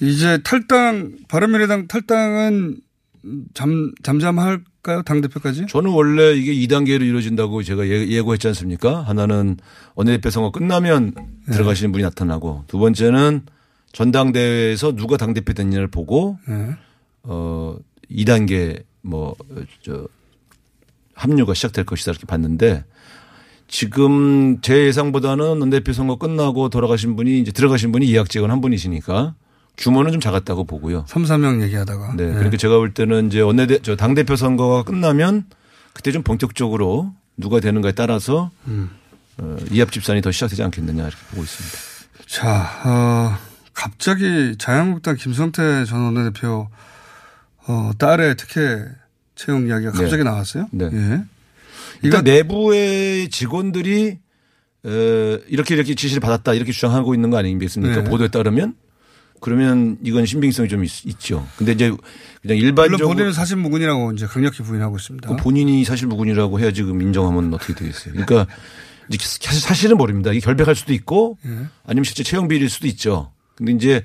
이제 0.00 0.38
탈당 0.44 1.16
바른미래당 1.28 1.88
탈당은 1.88 2.76
잠 3.54 3.92
잠잠할 4.02 4.62
까요 4.88 5.02
당 5.02 5.20
대표까지? 5.20 5.66
저는 5.68 5.90
원래 5.90 6.32
이게 6.34 6.54
2단계로 6.54 7.02
이루어진다고 7.02 7.62
제가 7.62 7.86
예- 7.86 8.08
예고했지 8.08 8.48
않습니까? 8.48 9.02
하나는 9.02 9.58
원내대표 9.94 10.30
선거 10.30 10.50
끝나면 10.50 11.12
네. 11.46 11.52
들어가시는 11.52 11.92
분이 11.92 12.02
나타나고 12.02 12.64
두 12.68 12.78
번째는 12.78 13.42
전당대회에서 13.92 14.96
누가 14.96 15.18
당대표 15.18 15.52
됐냐를 15.52 15.88
보고 15.88 16.38
예. 16.48 16.76
어 17.24 17.76
2단계 18.10 18.82
뭐저 19.02 20.08
합류가 21.14 21.52
시작될 21.52 21.84
것이다 21.84 22.12
이렇게 22.12 22.26
봤는데 22.26 22.84
지금 23.66 24.60
제 24.62 24.86
예상보다는 24.86 25.44
원내대표 25.60 25.92
선거 25.92 26.16
끝나고 26.16 26.70
돌아가신 26.70 27.14
분이 27.16 27.40
이제 27.40 27.52
들어가신 27.52 27.92
분이 27.92 28.06
이학재건 28.06 28.50
한 28.50 28.62
분이시니까 28.62 29.34
규모는 29.78 30.12
좀 30.12 30.20
작았다고 30.20 30.64
보고요. 30.64 31.04
3, 31.08 31.22
4명 31.22 31.62
얘기하다가. 31.62 32.14
네. 32.16 32.24
예. 32.24 32.32
그러니까 32.32 32.56
제가 32.56 32.76
볼 32.76 32.92
때는 32.92 33.28
이제 33.28 33.40
원내대 33.40 33.78
저 33.82 33.96
당대표 33.96 34.36
선거가 34.36 34.82
끝나면 34.82 35.44
그때 35.92 36.12
좀 36.12 36.22
본격적으로 36.22 37.12
누가 37.36 37.60
되는가에 37.60 37.92
따라서 37.92 38.50
음. 38.66 38.90
어, 39.38 39.56
이합 39.70 39.92
집산이 39.92 40.20
더 40.20 40.32
시작되지 40.32 40.62
않겠느냐 40.64 41.04
이렇게 41.04 41.16
보고 41.30 41.42
있습니다. 41.42 41.78
자, 42.26 42.82
어, 42.84 43.38
갑자기 43.72 44.56
자유한국당 44.58 45.16
김성태 45.16 45.84
전 45.84 46.00
원내대표 46.02 46.68
어, 47.68 47.90
딸의 47.98 48.36
특혜 48.36 48.84
채용 49.36 49.68
이야기가 49.68 49.92
네. 49.92 49.98
갑자기 49.98 50.24
나왔어요. 50.24 50.68
네. 50.72 50.90
예. 50.92 51.22
일단 52.02 52.24
내부의 52.24 53.28
직원들이 53.28 54.18
어, 54.84 54.90
이렇게 55.48 55.74
이렇게 55.74 55.94
지시를 55.94 56.20
받았다 56.20 56.54
이렇게 56.54 56.72
주장하고 56.72 57.14
있는 57.14 57.30
거 57.30 57.36
아니겠습니까? 57.38 58.02
네. 58.02 58.10
보도에 58.10 58.28
따르면 58.28 58.74
그러면 59.40 59.98
이건 60.02 60.26
신빙성이 60.26 60.68
좀 60.68 60.84
있, 60.84 60.90
죠 61.18 61.46
근데 61.56 61.72
이제 61.72 61.88
그냥 61.88 61.98
물론 62.42 62.58
일반적으로 62.58 63.08
본인은 63.08 63.32
사실 63.32 63.56
무근이라고 63.56 64.12
이제 64.12 64.26
강력히 64.26 64.62
부인하고 64.62 64.96
있습니다. 64.96 65.28
그 65.28 65.36
본인이 65.36 65.84
사실 65.84 66.06
무근이라고 66.06 66.60
해야지 66.60 66.82
그 66.82 66.90
인정하면 66.90 67.52
어떻게 67.54 67.74
되겠어요. 67.74 68.12
그러니까 68.14 68.46
사실 69.18 69.60
사실은 69.60 69.96
모릅니다. 69.96 70.30
이게 70.30 70.40
결백할 70.40 70.74
수도 70.74 70.92
있고 70.92 71.38
예. 71.46 71.66
아니면 71.84 72.04
실제 72.04 72.22
채용 72.22 72.48
비리일 72.48 72.68
수도 72.68 72.86
있죠. 72.88 73.32
근데 73.54 73.72
이제 73.72 74.04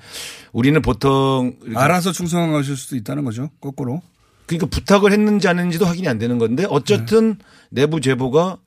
우리는 0.51 0.81
보통 0.81 1.55
알아서 1.75 2.11
충성하실 2.11 2.75
수도 2.75 2.95
있다는 2.95 3.23
거죠. 3.23 3.49
거꾸로. 3.61 4.01
그러니까 4.45 4.67
부탁을 4.67 5.11
했는지 5.11 5.47
안 5.47 5.57
했는지도 5.57 5.85
확인이 5.85 6.07
안 6.07 6.17
되는 6.17 6.37
건데 6.37 6.65
어쨌든 6.69 7.37
내부 7.69 8.01
제보가 8.01 8.57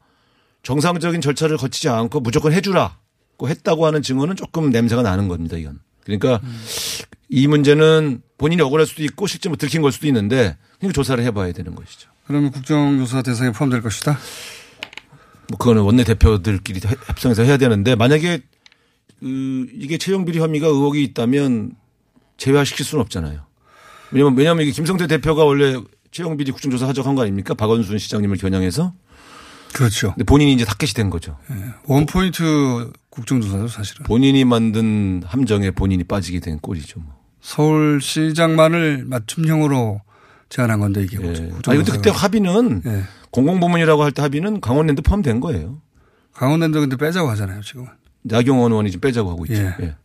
정상적인 0.63 1.21
절차를 1.21 1.57
거치지 1.57 1.89
않고 1.89 2.21
무조건 2.21 2.53
해주라 2.53 2.99
했다고 3.45 3.85
하는 3.85 4.01
증언은 4.03 4.37
조금 4.37 4.71
냄새가 4.71 5.03
나는 5.03 5.29
겁니다, 5.29 5.57
이건. 5.57 5.81
그러니까 6.07 6.41
이 7.29 7.47
문제는 7.47 8.23
본인이 8.39 8.63
억울할 8.63 8.87
수도 8.87 9.03
있고 9.03 9.27
실제 9.27 9.49
뭐 9.49 9.57
들킨 9.59 9.83
걸 9.83 9.93
수도 9.93 10.07
있는데 10.07 10.57
그러니까 10.79 10.95
조사를 10.95 11.23
해봐야 11.25 11.53
되는 11.53 11.75
것이죠. 11.75 12.09
그러면 12.27 12.51
국정조사 12.53 13.23
대상에 13.23 13.53
포함될 13.53 13.83
것이다? 13.83 14.19
뭐 15.49 15.59
그거는 15.59 15.83
원내 15.83 16.05
대표들끼리 16.05 16.81
협상해서 17.07 17.43
해야 17.43 17.57
되는데 17.57 17.95
만약에 17.95 18.41
그 19.21 19.67
이게 19.75 19.99
채용 19.99 20.25
비리 20.25 20.39
혐의가 20.39 20.67
의혹이 20.67 21.03
있다면 21.03 21.73
제외시킬 22.37 22.85
수는 22.85 23.03
없잖아요. 23.03 23.41
왜냐면 24.13 24.37
왜냐면 24.37 24.63
이게 24.63 24.73
김성태 24.73 25.07
대표가 25.07 25.45
원래 25.45 25.81
채용 26.11 26.37
비리 26.37 26.53
국정조사 26.53 26.87
하자고 26.89 27.09
한 27.09 27.15
거 27.17 27.23
아닙니까? 27.23 27.55
박원순 27.55 27.99
시장님을 27.99 28.37
겨냥해서. 28.37 28.93
그렇죠. 29.73 30.11
근데 30.15 30.25
본인이 30.25 30.53
이제 30.53 30.65
타켓이 30.65 30.93
된 30.93 31.11
거죠. 31.11 31.39
네. 31.49 31.57
원포인트 31.85 32.93
국정조사죠, 33.17 33.69
사실은. 33.69 34.05
본인이 34.05 34.45
만든 34.45 35.23
함정에 35.25 35.71
본인이 35.71 36.05
빠지게 36.05 36.41
된 36.41 36.59
꼴이죠. 36.61 37.01
뭐. 37.01 37.15
서울시장만을 37.41 39.05
맞춤형으로 39.07 40.01
제안한 40.49 40.79
건데 40.81 41.03
이게. 41.03 41.19
예. 41.21 41.27
아니 41.67 41.79
근데 41.79 41.93
그때 41.93 42.11
합의는 42.11 42.83
예. 42.87 43.03
공공부문이라고 43.31 44.05
할 44.05 44.13
때 44.13 44.23
합의는 44.23 44.61
강원랜드 44.61 45.03
포함된 45.03 45.41
거예요. 45.41 45.81
강원랜드 46.35 46.79
근데 46.79 46.97
빼자고 46.97 47.29
하잖아요, 47.31 47.63
지금. 47.63 47.87
나경원 48.23 48.73
의원이 48.73 48.91
지금 48.91 49.01
빼자고 49.01 49.31
하고 49.31 49.47
있죠. 49.47 49.63
예. 49.63 49.75
예. 49.81 49.97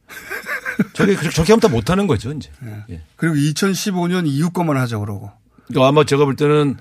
저게 0.94 1.16
저렇게 1.16 1.52
하면 1.54 1.60
다 1.60 1.68
못하는 1.68 2.08
거죠, 2.08 2.32
이제. 2.32 2.50
예. 2.90 3.02
그리고 3.18 3.36
2015년 3.36 4.26
이후 4.28 4.50
것만 4.52 4.78
하자고 4.78 5.06
그러고. 5.06 5.32
아마 5.78 6.04
제가 6.06 6.26
볼 6.26 6.36
때는 6.36 6.78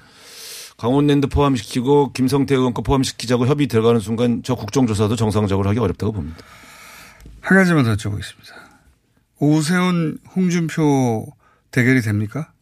강원랜드 0.81 1.27
포함시키고 1.27 2.13
김성태 2.15 2.55
의원 2.55 2.73
거 2.73 2.81
포함시키자고 2.81 3.47
협의 3.47 3.67
들어가는 3.67 4.01
순간 4.01 4.41
저 4.43 4.55
국정조사도 4.55 5.15
정상적으로 5.15 5.69
하기 5.69 5.79
어렵다고 5.79 6.13
봅니다. 6.13 6.39
한 7.43 7.59
가지만 7.59 7.85
더 7.85 7.95
여쭤보겠습니다. 7.95 8.55
오세훈 9.41 10.17
홍준표 10.35 11.27
대결이 11.71 12.01
됩니까? 12.01 12.53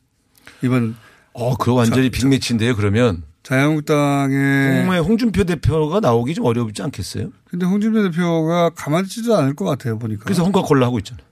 이번 0.62 0.96
어, 1.32 1.56
그거 1.56 1.74
완전히 1.74 2.10
자, 2.10 2.18
빅매치인데요, 2.18 2.74
그러면. 2.74 3.22
자유한국당의 3.44 4.84
홍 4.84 4.96
홍준표 4.96 5.44
대표가 5.44 6.00
나오기 6.00 6.34
좀 6.34 6.44
어렵지 6.44 6.82
않겠어요? 6.82 7.30
근데 7.44 7.66
홍준표 7.66 8.02
대표가 8.02 8.70
가만히 8.70 9.06
있지도 9.06 9.36
않을 9.36 9.54
것 9.54 9.64
같아요, 9.64 9.96
보니까. 9.96 10.24
그래서 10.24 10.42
홍과콜라 10.42 10.86
하고 10.86 10.98
있잖아요. 10.98 11.24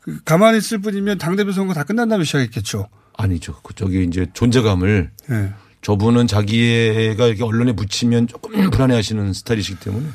그 0.00 0.22
가만히 0.24 0.56
있을 0.56 0.78
뿐이면 0.78 1.18
당대표 1.18 1.52
선거 1.52 1.74
다 1.74 1.84
끝난 1.84 2.08
다음에 2.08 2.24
시작했겠죠. 2.24 2.88
아니죠. 3.18 3.60
그 3.62 3.74
저기 3.74 4.04
이제 4.04 4.26
존재감을 4.32 5.10
네. 5.28 5.52
저분은 5.82 6.26
자기가 6.26 7.26
이렇게 7.26 7.42
언론에 7.42 7.72
묻히면 7.72 8.28
조금 8.28 8.52
불안해 8.70 8.94
하시는 8.94 9.32
스타일이시기 9.32 9.80
때문에 9.80 10.06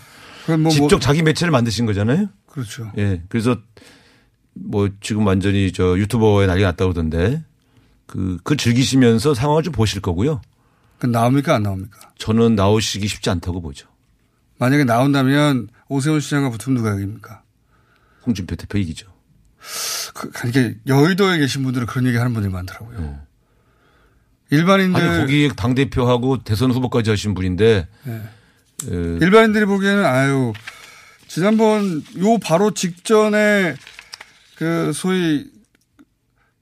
뭐, 0.47 0.57
뭐 0.57 0.71
직접 0.71 0.95
뭐 0.95 0.99
자기 0.99 1.23
매체를 1.23 1.51
만드신 1.51 1.85
거잖아요. 1.85 2.29
그렇죠. 2.47 2.91
예. 2.97 3.21
그래서 3.29 3.57
뭐 4.53 4.89
지금 5.01 5.25
완전히 5.25 5.71
저 5.71 5.97
유튜버에 5.97 6.47
난리 6.47 6.63
났다고 6.63 6.93
그러던데 6.93 7.43
그, 8.05 8.37
그 8.43 8.55
즐기시면서 8.55 9.33
상황을 9.33 9.63
좀 9.63 9.73
보실 9.73 10.01
거고요. 10.01 10.41
그 10.99 11.07
나옵니까 11.07 11.55
안 11.55 11.63
나옵니까? 11.63 12.11
저는 12.17 12.55
나오시기 12.55 13.07
쉽지 13.07 13.29
않다고 13.29 13.61
보죠. 13.61 13.87
만약에 14.57 14.85
나온다면 14.85 15.67
오세훈 15.89 16.21
시장과 16.21 16.51
붙으면 16.51 16.77
누가 16.77 16.93
이깁니까? 16.95 17.43
홍준표 18.25 18.55
대표 18.55 18.77
이기죠. 18.77 19.07
그, 20.13 20.31
이게 20.47 20.77
여의도에 20.87 21.39
계신 21.39 21.63
분들은 21.63 21.87
그런 21.87 22.07
얘기 22.07 22.17
하는 22.17 22.33
분들이 22.33 22.51
많더라고요. 22.53 22.99
네. 22.99 23.19
일반인들. 24.55 25.01
아니, 25.01 25.19
거기 25.19 25.49
당 25.55 25.75
대표하고 25.75 26.43
대선 26.43 26.71
후보까지 26.71 27.09
하신 27.09 27.33
분인데. 27.33 27.87
네. 28.03 28.13
에. 28.13 29.17
일반인들이 29.21 29.65
보기에는 29.65 30.05
아유, 30.05 30.53
지난번 31.27 32.03
요 32.19 32.37
바로 32.39 32.71
직전에 32.71 33.75
그 34.55 34.91
소위 34.93 35.45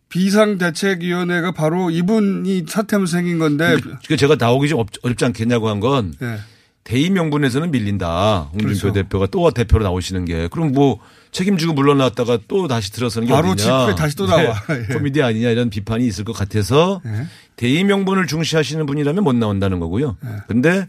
비상대책위원회가 0.10 1.52
바로 1.54 1.90
이분이 1.90 2.66
사태하면서 2.68 3.12
생긴 3.12 3.40
건데. 3.40 3.76
그 4.08 4.16
제가 4.16 4.36
나오기 4.36 4.70
좀 4.70 4.84
어렵지 5.02 5.26
않겠냐고 5.26 5.70
한 5.70 5.80
건. 5.80 6.14
네. 6.20 6.38
대의 6.84 7.10
명분에서는 7.10 7.72
밀린다. 7.72 8.50
홍준표 8.52 8.66
그렇죠. 8.66 8.92
대표가 8.92 9.26
또 9.28 9.50
대표로 9.52 9.84
나오시는 9.84 10.26
게. 10.26 10.50
그럼 10.50 10.74
뭐 10.74 11.00
책임지고 11.32 11.74
물러났다가 11.74 12.40
또 12.48 12.68
다시 12.68 12.92
들어서는 12.92 13.28
게 13.28 13.34
바로 13.34 13.52
어디냐. 13.52 13.72
바로 13.72 13.96
다시 13.96 14.16
또 14.16 14.28
나와. 14.28 14.54
네. 14.68 14.86
예. 14.90 14.94
코미디 14.94 15.22
아니냐 15.22 15.50
이런 15.50 15.70
비판이 15.70 16.06
있을 16.06 16.26
것 16.26 16.34
같아서 16.34 17.02
네. 17.06 17.26
대의 17.56 17.84
명분을 17.84 18.28
중시하시는 18.28 18.86
분이라면 18.86 19.24
못 19.24 19.36
나온다는 19.36 19.80
거고요. 19.80 20.18
네. 20.22 20.30
근데 20.48 20.88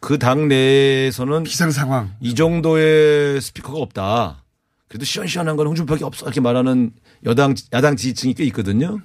그 0.00 0.18
당 0.18 0.48
내에서는 0.48 1.42
비상 1.44 1.70
상황 1.70 2.12
이 2.20 2.34
정도의 2.34 3.40
스피커가 3.40 3.78
없다. 3.78 4.44
그래도 4.88 5.04
시원시원한 5.04 5.56
건 5.56 5.66
홍준표밖에 5.66 6.04
없어 6.04 6.26
이렇게 6.26 6.40
말하는 6.40 6.92
여당 7.24 7.54
야당 7.72 7.96
지지층이 7.96 8.34
꽤 8.34 8.44
있거든요. 8.44 8.98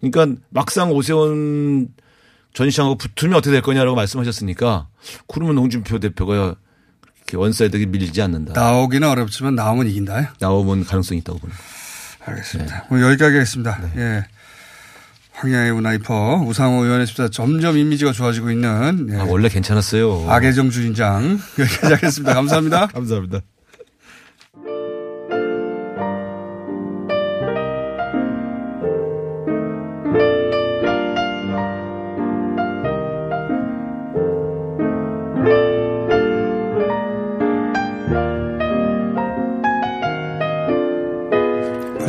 그러니까 0.00 0.40
막상 0.50 0.90
오세훈 0.90 1.88
전 2.54 2.68
시장하고 2.70 2.96
붙으면 2.96 3.36
어떻게 3.36 3.52
될 3.52 3.62
거냐라고 3.62 3.94
말씀하셨으니까 3.94 4.88
그러면 5.28 5.58
홍준표 5.58 6.00
대표가 6.00 6.56
그렇게 7.14 7.36
one 7.36 7.55
side에 7.55 7.86
밀리지 7.86 8.20
않는다. 8.20 8.52
나오기는 8.52 9.08
어렵지만 9.08 9.54
나오면 9.54 9.86
이긴다. 9.88 10.34
나오면 10.40 10.84
가능성이 10.84 11.20
있다고 11.20 11.38
보는. 11.38 11.54
알겠습니다. 12.24 12.76
네. 12.76 12.86
뭐 12.90 13.00
여기까지 13.00 13.34
하겠습니다. 13.36 13.80
네. 13.94 14.00
예. 14.02 14.24
황야의 15.32 15.72
우나이퍼 15.72 16.44
우상호 16.46 16.84
의원의 16.84 17.06
였습니다 17.06 17.28
점점 17.28 17.76
이미지가 17.76 18.12
좋아지고 18.12 18.50
있는 18.50 19.08
예. 19.10 19.16
아, 19.16 19.24
원래 19.24 19.48
괜찮았어요. 19.48 20.26
악의정 20.28 20.70
주인장 20.70 21.38
여기까지 21.58 21.94
하겠습니다. 21.94 22.34
감사합니다. 22.34 22.86
감사합니다. 22.94 23.40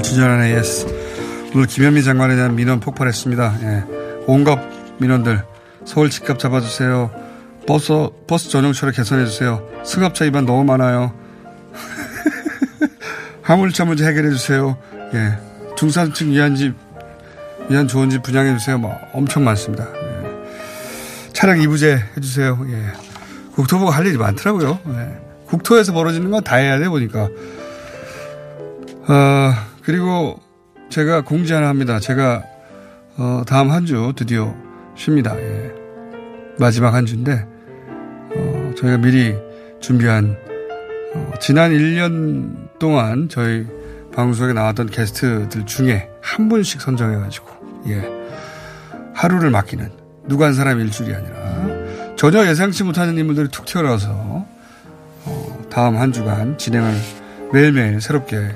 진전한 0.03 0.43
AS. 0.43 1.02
오늘 1.55 1.67
김현미 1.67 2.03
장관에 2.03 2.35
대한 2.35 2.55
민원 2.55 2.79
폭발했습니다. 2.79 3.57
예. 3.61 3.83
온갖 4.25 4.59
민원들 4.99 5.43
서울 5.85 6.09
집값 6.09 6.39
잡아주세요. 6.39 7.11
버스 7.67 7.93
버스 8.27 8.49
전용차를 8.49 8.93
개선해 8.93 9.25
주세요. 9.25 9.67
승합차 9.85 10.25
위반 10.25 10.45
너무 10.45 10.63
많아요. 10.63 11.13
화물차 13.43 13.85
문제 13.85 14.05
해결해 14.05 14.31
주세요. 14.31 14.77
예. 15.13 15.37
중산층 15.75 16.31
위한 16.31 16.55
집 16.55 16.73
위한 17.69 17.87
좋은 17.87 18.09
집 18.09 18.23
분양해 18.23 18.57
주세요. 18.57 18.77
뭐 18.77 18.97
엄청 19.13 19.43
많습니다. 19.43 19.87
예. 19.93 21.33
차량 21.33 21.59
이부제 21.61 22.03
해주세요. 22.17 22.65
예. 22.69 22.85
국토부가 23.53 23.91
할 23.91 24.07
일이 24.07 24.17
많더라고요. 24.17 24.79
예. 24.87 25.21
국토에서 25.45 25.93
벌어지는 25.93 26.31
건 26.31 26.43
다 26.43 26.55
해야 26.55 26.79
돼 26.79 26.89
보니까. 26.89 27.29
어, 29.07 29.53
그리고 29.83 30.39
제가 30.93 31.21
공지 31.21 31.51
하나 31.53 31.69
합니다. 31.69 31.99
제가 31.99 32.43
어, 33.17 33.41
다음 33.47 33.71
한 33.71 33.83
주 33.87 34.13
드디어 34.15 34.53
쉽니다. 34.95 35.35
예. 35.39 35.71
마지막 36.59 36.93
한 36.93 37.07
주인데 37.07 37.47
어, 38.35 38.71
저희가 38.77 38.97
미리 38.97 39.35
준비한 39.79 40.37
어, 41.15 41.31
지난 41.39 41.71
1년 41.71 42.77
동안 42.77 43.27
저희 43.27 43.65
방송에 44.13 44.53
나왔던 44.53 44.91
게스트들 44.91 45.65
중에 45.65 46.09
한 46.21 46.47
분씩 46.47 46.79
선정해가지고 46.79 47.47
예. 47.87 48.07
하루를 49.15 49.49
맡기는 49.49 49.89
누구 50.27 50.45
한 50.45 50.53
사람 50.53 50.79
일주일이 50.79 51.15
아니라 51.15 51.35
전혀 52.15 52.45
예상치 52.47 52.83
못하는 52.83 53.17
인물들이 53.17 53.47
툭 53.47 53.65
튀어나와서 53.65 54.45
어, 55.25 55.67
다음 55.71 55.97
한 55.97 56.11
주간 56.11 56.55
진행을 56.59 56.93
매일매일 57.51 57.99
새롭게 57.99 58.55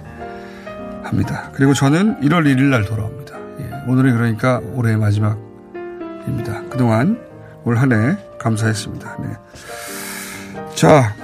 합니다. 1.08 1.52
그리고 1.54 1.74
저는 1.74 2.20
1월 2.22 2.44
1일 2.46 2.64
날 2.64 2.86
돌아옵니다. 2.86 3.36
예, 3.60 3.72
오늘이 3.88 4.12
그러니까 4.12 4.60
올해의 4.74 4.98
마지막입니다. 4.98 6.64
그동안 6.70 7.20
올 7.64 7.78
한 7.78 7.92
해 7.92 8.18
감사했습니다. 8.40 9.18
네. 9.22 9.34
자, 10.76 11.16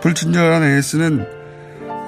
불친절한 0.00 0.62
AS는 0.62 1.26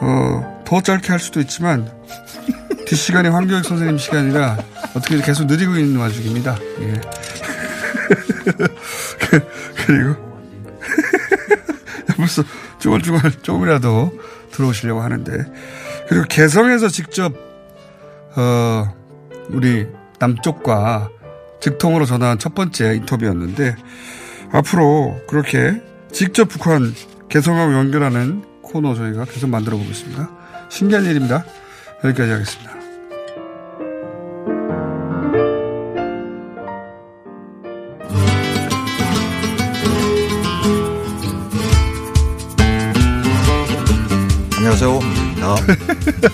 어, 0.03 0.63
더 0.65 0.81
짧게 0.81 1.09
할 1.09 1.19
수도 1.19 1.41
있지만 1.41 1.91
뒷시간이 2.87 3.29
황교익 3.29 3.65
선생님 3.65 3.99
시간이라 3.99 4.57
어떻게 4.95 5.21
계속 5.21 5.47
느리고 5.47 5.77
있는 5.77 6.01
와중입니다. 6.01 6.57
예. 6.81 7.01
그리고 9.87 10.17
벌써 12.17 12.43
쭈글쭈글 12.79 13.33
조금이라도 13.43 14.13
들어오시려고 14.53 15.03
하는데 15.03 15.45
그리고 16.11 16.25
개성에서 16.29 16.89
직접 16.89 17.33
어 18.37 18.95
우리 19.51 19.87
남쪽과 20.19 21.09
직통으로 21.61 22.05
전화한 22.05 22.41
첫 22.41 22.53
번째 22.53 22.97
인터뷰였는데 22.97 23.77
앞으로 24.51 25.21
그렇게 25.29 25.81
직접 26.11 26.47
북한 26.49 26.93
개성하고 27.29 27.75
연결하는 27.75 28.43
코너 28.61 28.97
저희가 28.97 29.25
계속 29.27 29.51
만들어 29.51 29.77
보겠습니다. 29.77 30.29
신기한 30.69 31.05
일입니다. 31.05 31.45
여기까지 32.03 32.33
하겠습니다. 32.33 32.80
홍길입니다. 45.61 46.31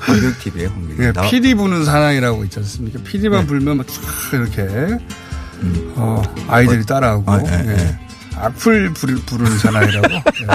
한교육TV의 0.00 0.66
홍길입니다. 0.66 1.24
예, 1.24 1.30
PD 1.30 1.54
부는 1.54 1.84
사나이라고 1.84 2.44
있지 2.44 2.58
않습니까? 2.60 3.00
PD만 3.02 3.40
네. 3.40 3.46
불면 3.46 3.78
막쫙 3.78 4.02
이렇게 4.34 4.68
어, 5.96 6.22
아이들이 6.48 6.84
따라하고 6.84 7.30
아, 7.30 7.40
예, 7.42 7.64
예. 7.66 7.70
예. 7.70 7.98
악플 8.36 8.92
부르, 8.92 9.16
부르는 9.26 9.58
사나이라고. 9.58 10.08
예. 10.14 10.46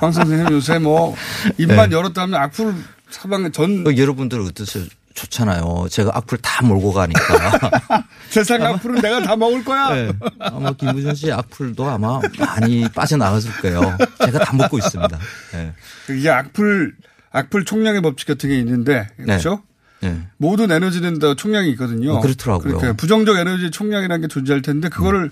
황 0.00 0.12
선생님 0.12 0.52
요새 0.52 0.78
뭐 0.78 1.16
입만 1.56 1.90
네. 1.90 1.96
열었다면 1.96 2.40
악플 2.40 2.74
사방에 3.10 3.50
전그 3.50 3.96
여러분들 3.96 4.40
어떠세요? 4.40 4.84
좋잖아요. 5.18 5.86
제가 5.90 6.12
악플 6.14 6.38
다 6.38 6.64
몰고 6.64 6.92
가니까. 6.92 8.04
세상 8.30 8.62
악플은 8.64 9.00
내가 9.00 9.20
다 9.22 9.34
먹을 9.36 9.64
거야. 9.64 9.94
네. 9.94 10.12
아마 10.38 10.72
김부선 10.72 11.14
씨 11.14 11.32
악플도 11.32 11.88
아마 11.88 12.20
많이 12.38 12.88
빠져나갔을 12.88 13.50
거예요. 13.60 13.96
제가 14.24 14.38
다 14.44 14.54
먹고 14.56 14.78
있습니다. 14.78 15.18
네. 15.52 15.72
이게 16.10 16.30
악플 16.30 16.94
악플 17.32 17.64
총량의 17.64 18.00
법칙 18.02 18.28
같은 18.28 18.48
게 18.48 18.58
있는데 18.58 19.08
그렇죠? 19.16 19.62
네. 20.00 20.22
모든 20.36 20.70
에너지는 20.70 21.18
다 21.18 21.34
총량이 21.34 21.70
있거든요. 21.72 22.14
어, 22.14 22.20
그렇더라고요. 22.20 22.76
그러니까 22.76 22.92
부정적 22.96 23.36
에너지 23.36 23.70
총량이라는 23.70 24.22
게 24.22 24.28
존재할 24.28 24.62
텐데 24.62 24.88
그거를 24.88 25.30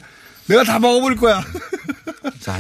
내가 0.49 0.65
다 0.65 0.79
먹어버릴 0.79 1.17
거야. 1.19 1.41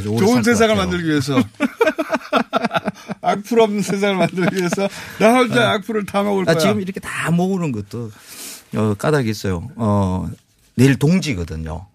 좋은 0.03 0.43
세상을. 0.43 0.74
만들기 0.77 1.09
위해서. 1.09 1.41
악플 3.27 3.61
없는 3.61 3.83
세상을 3.83 4.16
만들기 4.16 4.57
위해서 4.57 4.89
나 5.18 5.35
혼자 5.35 5.55
네. 5.55 5.61
악플을 5.61 6.07
다 6.07 6.22
먹을 6.22 6.43
아, 6.43 6.53
거야. 6.53 6.59
지금 6.59 6.81
이렇게 6.81 7.01
다 7.01 7.31
모으는 7.31 7.72
것도 7.72 8.11
어, 8.77 8.95
까닭이 8.95 9.29
있어요. 9.29 9.68
어, 9.77 10.29
내일 10.74 10.97
동지거든요. 10.97 11.87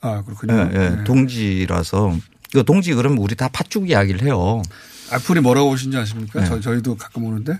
아, 0.00 0.22
그렇군요. 0.24 0.54
예, 0.54 0.74
예, 0.74 0.88
네. 0.90 1.04
동지라서 1.04 2.16
그 2.52 2.64
동지 2.64 2.94
그러면 2.94 3.18
우리 3.18 3.34
다 3.34 3.48
팥죽 3.48 3.90
이야기를 3.90 4.22
해요. 4.22 4.62
악플이 5.10 5.40
뭐라고 5.40 5.70
오신지 5.70 5.96
아십니까? 5.96 6.40
네. 6.40 6.46
저, 6.46 6.60
저희도 6.60 6.96
가끔 6.96 7.24
오는데 7.24 7.58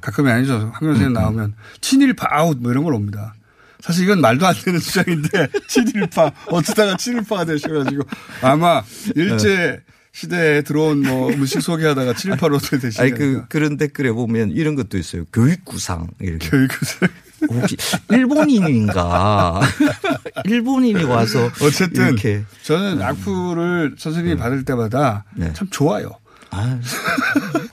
가끔이 0.00 0.30
아니죠. 0.30 0.70
황 0.72 0.80
선생님 0.80 1.12
나오면 1.12 1.54
친일파 1.80 2.26
아웃 2.30 2.58
뭐 2.60 2.70
이런 2.70 2.84
걸 2.84 2.94
옵니다. 2.94 3.34
사실 3.80 4.04
이건 4.04 4.20
말도 4.20 4.46
안 4.46 4.54
되는 4.54 4.78
주장인데 4.80 5.48
친일파 5.68 6.32
어쩌다가 6.48 6.96
친일파가 6.96 7.44
되셔가지고 7.46 8.02
아마 8.42 8.82
일제 9.16 9.82
시대에 10.12 10.62
들어온 10.62 11.02
뭐 11.02 11.30
음식 11.30 11.60
소개하다가 11.60 12.14
친일파로 12.14 12.58
되시는 12.58 12.92
아니 12.98 13.10
그 13.12 13.44
그런 13.48 13.76
댓글에 13.76 14.10
보면 14.12 14.50
이런 14.50 14.74
것도 14.74 14.98
있어요. 14.98 15.24
교육구상 15.32 16.08
이렇게. 16.20 16.48
교육구상. 16.48 17.08
혹시 17.48 17.76
일본인인가? 18.10 19.60
일본인이 20.44 21.04
와서 21.04 21.50
어쨌든 21.62 22.08
이렇게 22.08 22.42
저는 22.64 23.00
악플을 23.00 23.94
선생님이 23.98 24.36
받을 24.36 24.64
때마다 24.64 25.24
참 25.54 25.68
좋아요. 25.70 26.10
아, 26.50 26.78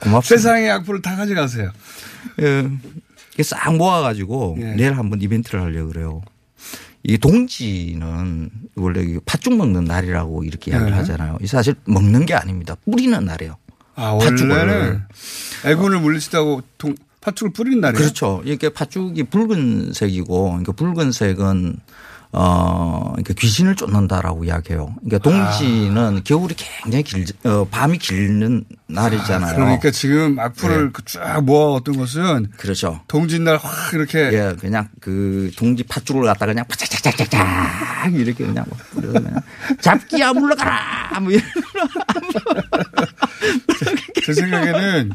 고맙습니다. 0.00 0.20
세상의 0.22 0.70
악플을 0.70 1.02
다 1.02 1.16
가져가세요. 1.16 1.70
예. 2.40 2.70
싹 3.42 3.76
모아가지고 3.76 4.56
예. 4.60 4.64
내일 4.74 4.96
한번 4.96 5.20
이벤트를 5.20 5.60
하려고 5.60 5.88
그래요. 5.92 6.22
이 7.08 7.16
동지는 7.16 8.50
원래 8.76 9.18
팥죽 9.24 9.56
먹는 9.56 9.84
날이라고 9.84 10.44
이렇게 10.44 10.72
이야기를 10.72 10.92
네. 10.92 10.96
하잖아요. 10.98 11.38
이 11.40 11.46
사실 11.46 11.74
먹는 11.86 12.26
게 12.26 12.34
아닙니다. 12.34 12.76
뿌리는 12.84 13.24
날이에요. 13.24 13.56
아, 13.94 14.18
팥죽을. 14.18 14.50
원래는 14.50 15.02
애군을 15.64 16.00
물리치다고 16.00 16.60
동, 16.76 16.94
팥죽을 17.22 17.54
뿌리는 17.54 17.80
날이에요. 17.80 17.98
그렇죠. 17.98 18.42
이게 18.44 18.68
팥죽이 18.68 19.22
붉은색이고, 19.24 20.44
그러니까 20.48 20.72
붉은색은 20.72 21.76
어, 22.30 23.08
그러니까 23.12 23.32
귀신을 23.34 23.74
쫓는다라고 23.74 24.44
이야기해요. 24.44 24.94
그러니까 25.00 25.18
동지는 25.18 26.20
겨울이 26.24 26.54
굉장히 26.56 27.02
길, 27.02 27.24
어, 27.44 27.66
밤이 27.70 27.96
길는 27.98 28.64
날이잖아요. 28.86 29.54
그러니까 29.54 29.90
지금 29.90 30.38
악플을 30.38 30.86
네. 30.86 30.90
그쫙 30.92 31.40
모아왔던 31.42 31.96
것은 31.96 32.50
그렇죠. 32.58 33.00
동짓날 33.08 33.56
확 33.56 33.94
이렇게 33.94 34.18
예, 34.32 34.54
그냥 34.60 34.88
그 35.00 35.50
동지 35.56 35.82
팥죽을 35.84 36.24
갖다가 36.24 36.52
그냥 36.52 36.66
파짝짝짝짝짝 36.68 38.12
이렇게 38.12 38.44
그냥 38.44 38.66
뭐 38.68 38.76
뿌려서 38.90 39.20
그냥 39.20 39.40
잡기야 39.80 40.34
물러가라 40.34 41.20
뭐 41.20 41.32
이런 41.32 41.44
제 44.24 44.34
생각에는 44.34 45.10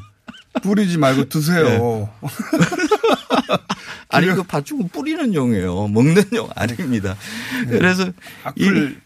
뿌리지 0.64 0.98
말고 0.98 1.30
드세요. 1.30 2.10
아니 4.14 4.28
그 4.28 4.44
팥죽은 4.44 4.90
뿌리는 4.90 5.34
용이에요. 5.34 5.88
먹는 5.88 6.24
용 6.34 6.50
아닙니다. 6.56 7.16
그래서 7.68 8.12
악플 8.44 9.02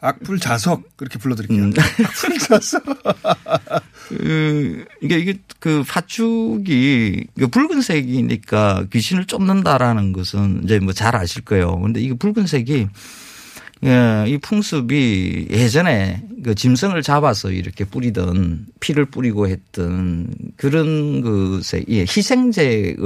악플 0.00 0.38
자석 0.38 0.96
그렇게 0.96 1.18
불러드릴게요. 1.18 1.62
음. 1.64 1.72
악플 2.04 2.38
자석. 2.38 2.82
그, 4.08 4.84
이게, 5.00 5.18
이게 5.18 5.38
그 5.60 5.84
팥죽이 5.86 7.26
그 7.38 7.46
붉은색이니까 7.48 8.86
귀신을 8.92 9.26
쫓는다라는 9.26 10.12
것은 10.12 10.62
이제 10.64 10.78
뭐 10.80 10.92
잘 10.92 11.14
아실 11.16 11.42
거예요. 11.44 11.78
근데 11.80 12.00
이게 12.00 12.14
붉은색이 12.14 12.88
예, 13.84 14.24
이 14.28 14.38
풍습이 14.38 15.48
예전에 15.50 16.22
그 16.44 16.54
짐승을 16.54 17.02
잡아서 17.02 17.50
이렇게 17.50 17.84
뿌리던 17.84 18.66
피를 18.80 19.06
뿌리고 19.06 19.48
했던 19.48 20.28
그런 20.56 21.20
것에 21.20 21.84
예, 21.88 22.00
희생제의 22.02 22.96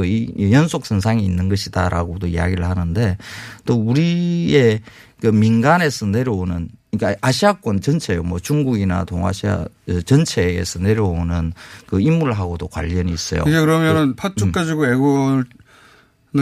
연속 0.52 0.84
선상이 0.84 1.24
있는 1.24 1.48
것이다라고도 1.48 2.26
이야기를 2.26 2.68
하는데 2.68 3.16
또 3.64 3.74
우리의 3.74 4.80
그 5.20 5.28
민간에서 5.28 6.06
내려오는 6.06 6.68
그러니까 6.96 7.18
아시아권 7.26 7.80
전체요, 7.80 8.22
뭐 8.22 8.38
중국이나 8.38 9.04
동아시아 9.04 9.66
전체에서 10.04 10.78
내려오는 10.78 11.52
그 11.86 12.00
인물하고도 12.00 12.68
관련이 12.68 13.12
있어요. 13.12 13.42
이게 13.46 13.58
그러면은 13.60 14.10
그, 14.10 14.14
팥죽 14.16 14.48
음. 14.48 14.52
가지고 14.52 14.86
애군을 14.86 15.44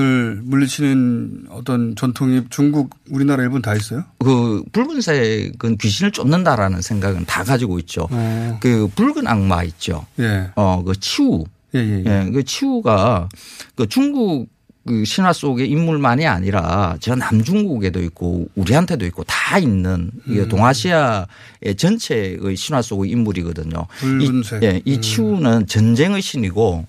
물리치는 0.01 1.47
어떤 1.51 1.97
전통이 1.97 2.43
중국, 2.51 2.91
우리나라, 3.11 3.43
일본 3.43 3.63
다 3.63 3.75
있어요? 3.75 4.05
그 4.19 4.63
붉은색은 4.73 5.79
귀신을 5.79 6.13
쫓는다라는 6.13 6.81
생각은 6.81 7.25
다 7.27 7.45
가지고 7.45 7.79
있죠. 7.81 8.09
어. 8.11 8.59
그 8.61 8.89
붉은 8.95 9.27
악마 9.27 9.63
있죠. 9.65 10.07
예. 10.21 10.51
어, 10.57 10.83
그 10.85 10.99
치우. 10.99 11.45
예, 11.75 11.81
예, 11.81 12.05
예. 12.07 12.31
그 12.31 12.45
치우가 12.45 13.29
그 13.75 13.89
중국 13.89 14.49
그 14.87 15.05
신화 15.05 15.33
속의 15.33 15.69
인물만이 15.71 16.27
아니라 16.27 16.97
저 17.01 17.15
남중국에도 17.15 18.03
있고 18.03 18.47
우리한테도 18.55 19.07
있고 19.07 19.25
다 19.25 19.59
있는 19.59 20.11
음. 20.29 20.49
동아시아의 20.49 21.75
전체의 21.77 22.57
신화 22.57 22.83
속의 22.83 23.11
인물이거든요. 23.11 23.87
붉은색. 23.99 24.63
이, 24.63 24.67
예, 24.67 24.83
이 24.85 24.97
음. 24.97 25.01
치우는 25.01 25.67
전쟁의 25.67 26.21
신이고 26.21 26.87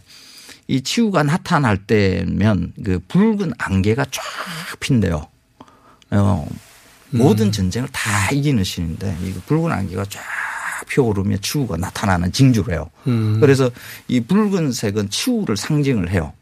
이 0.68 0.82
치우가 0.82 1.24
나타날 1.24 1.78
때면 1.86 2.74
그 2.84 2.99
붉은 3.07 3.53
안개가 3.57 4.05
쫙 4.11 4.24
핀대요. 4.80 5.28
어, 6.11 6.47
음. 7.13 7.18
모든 7.18 7.51
전쟁을 7.51 7.89
다 7.91 8.32
이기는 8.32 8.63
신인데 8.63 9.18
이 9.24 9.34
붉은 9.45 9.72
안개가 9.72 10.05
쫙 10.05 10.22
피어오르며 10.88 11.38
치우가 11.38 11.78
나타나는 11.78 12.32
징조래요. 12.32 12.89
음. 13.07 13.39
그래서 13.39 13.70
이 14.07 14.20
붉은색은 14.22 15.09
치우를 15.09 15.57
상징을 15.57 16.09
해요. 16.11 16.34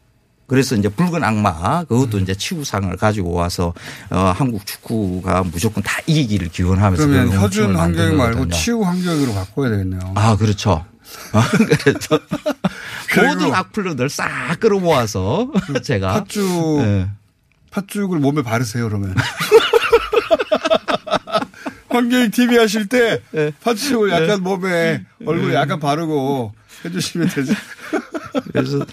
그래서 0.46 0.76
이제 0.76 0.90
붉은 0.90 1.24
악마 1.24 1.84
그것도 1.84 2.18
이제 2.18 2.34
치우상을 2.34 2.94
가지고 2.98 3.32
와서 3.32 3.72
어, 4.10 4.32
한국 4.36 4.66
축구가 4.66 5.44
무조건 5.44 5.82
다 5.82 5.98
이기기를 6.06 6.48
기원하면서 6.48 7.06
그러면 7.06 7.30
그 7.30 7.36
허준 7.38 7.72
만든 7.72 8.16
말고. 8.16 8.48
치유 8.50 8.82
환경으로 8.82 9.32
바꿔야 9.32 9.70
되겠네요. 9.70 10.12
아 10.14 10.36
그렇죠. 10.36 10.84
아, 11.32 11.48
그래서 11.50 12.20
모든 13.34 13.54
악플러들 13.54 14.08
싹 14.08 14.58
끌어모아서 14.60 15.52
제가 15.82 16.14
팥죽, 16.14 16.80
예. 16.80 17.08
팥죽을 17.70 18.18
몸에 18.18 18.42
바르세요, 18.42 18.88
그러면. 18.88 19.14
환경이 21.88 22.30
TV 22.30 22.58
하실 22.58 22.88
때 22.88 23.22
예. 23.34 23.52
팥죽을 23.62 24.10
약간 24.10 24.42
몸에 24.42 25.04
얼굴에 25.24 25.54
약간 25.54 25.78
바르고 25.78 26.52
해주시면 26.84 27.28
되죠. 27.28 27.54
그래서 28.52 28.84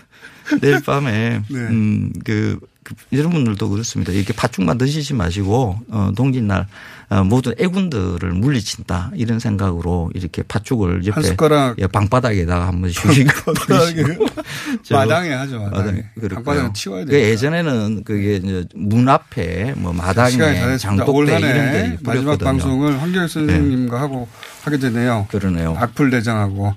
내일 0.61 0.81
밤에 0.81 1.41
네. 1.49 1.57
음, 1.57 2.13
그, 2.23 2.59
그 2.59 2.70
여러분들도 3.13 3.69
그렇습니다. 3.69 4.11
이렇게 4.11 4.33
팥죽만 4.33 4.77
드시지 4.77 5.13
마시고 5.13 5.79
어, 5.89 6.11
동짓날 6.15 6.67
어, 7.09 7.23
모든 7.25 7.53
애군들을 7.59 8.31
물리친다 8.31 9.11
이런 9.15 9.39
생각으로 9.39 10.11
이렇게 10.15 10.43
팥죽을 10.43 11.05
옆에 11.05 11.11
한 11.13 11.23
숟가락. 11.23 11.75
예, 11.79 11.87
방바닥에다가 11.87 12.67
한번 12.67 12.89
쉬고 12.89 13.09
마당에 14.91 15.29
하죠, 15.33 15.59
마당에. 15.59 16.03
방바닥은 16.33 16.73
치워야 16.73 17.05
그 17.05 17.11
돼요. 17.11 17.27
예전에는 17.29 18.03
그게 18.03 18.35
이제 18.37 18.65
문 18.75 19.09
앞에 19.09 19.73
뭐 19.77 19.91
마당에. 19.93 20.77
장독대 20.77 21.11
올 21.11 21.27
이런 21.27 21.41
데 21.41 21.97
마지막. 22.01 22.37
방송을 22.39 23.01
황교익 23.01 23.29
선생님과 23.29 23.99
하고 23.99 24.27
하게 24.63 24.77
되네요. 24.77 25.27
그러네요. 25.29 25.75
악플 25.77 26.09
대장하고. 26.11 26.73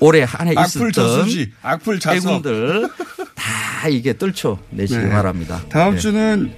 올해 0.00 0.22
한 0.22 0.48
해 0.48 0.52
있었던 0.52 1.24
악플 1.62 1.98
자석. 2.00 2.28
해군들 2.30 2.88
다 3.34 3.88
이게 3.88 4.16
떨쳐내시기 4.16 5.00
네. 5.04 5.08
바랍니다. 5.10 5.60
다음 5.68 5.94
네. 5.94 6.00
주는 6.00 6.52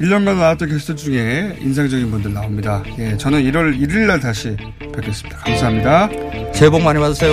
1년간 0.00 0.36
나왔던 0.36 0.68
게스트 0.68 0.94
중에 0.94 1.56
인상적인 1.60 2.10
분들 2.10 2.32
나옵니다. 2.32 2.84
예, 2.98 3.16
저는 3.16 3.42
1월 3.50 3.76
1일 3.80 4.06
날 4.06 4.20
다시 4.20 4.56
뵙겠습니다. 4.78 5.38
감사합니다. 5.38 6.08
새해 6.54 6.70
복 6.70 6.82
많이 6.82 7.00
받으세요. 7.00 7.32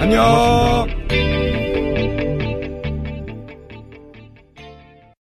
안녕. 0.00 1.33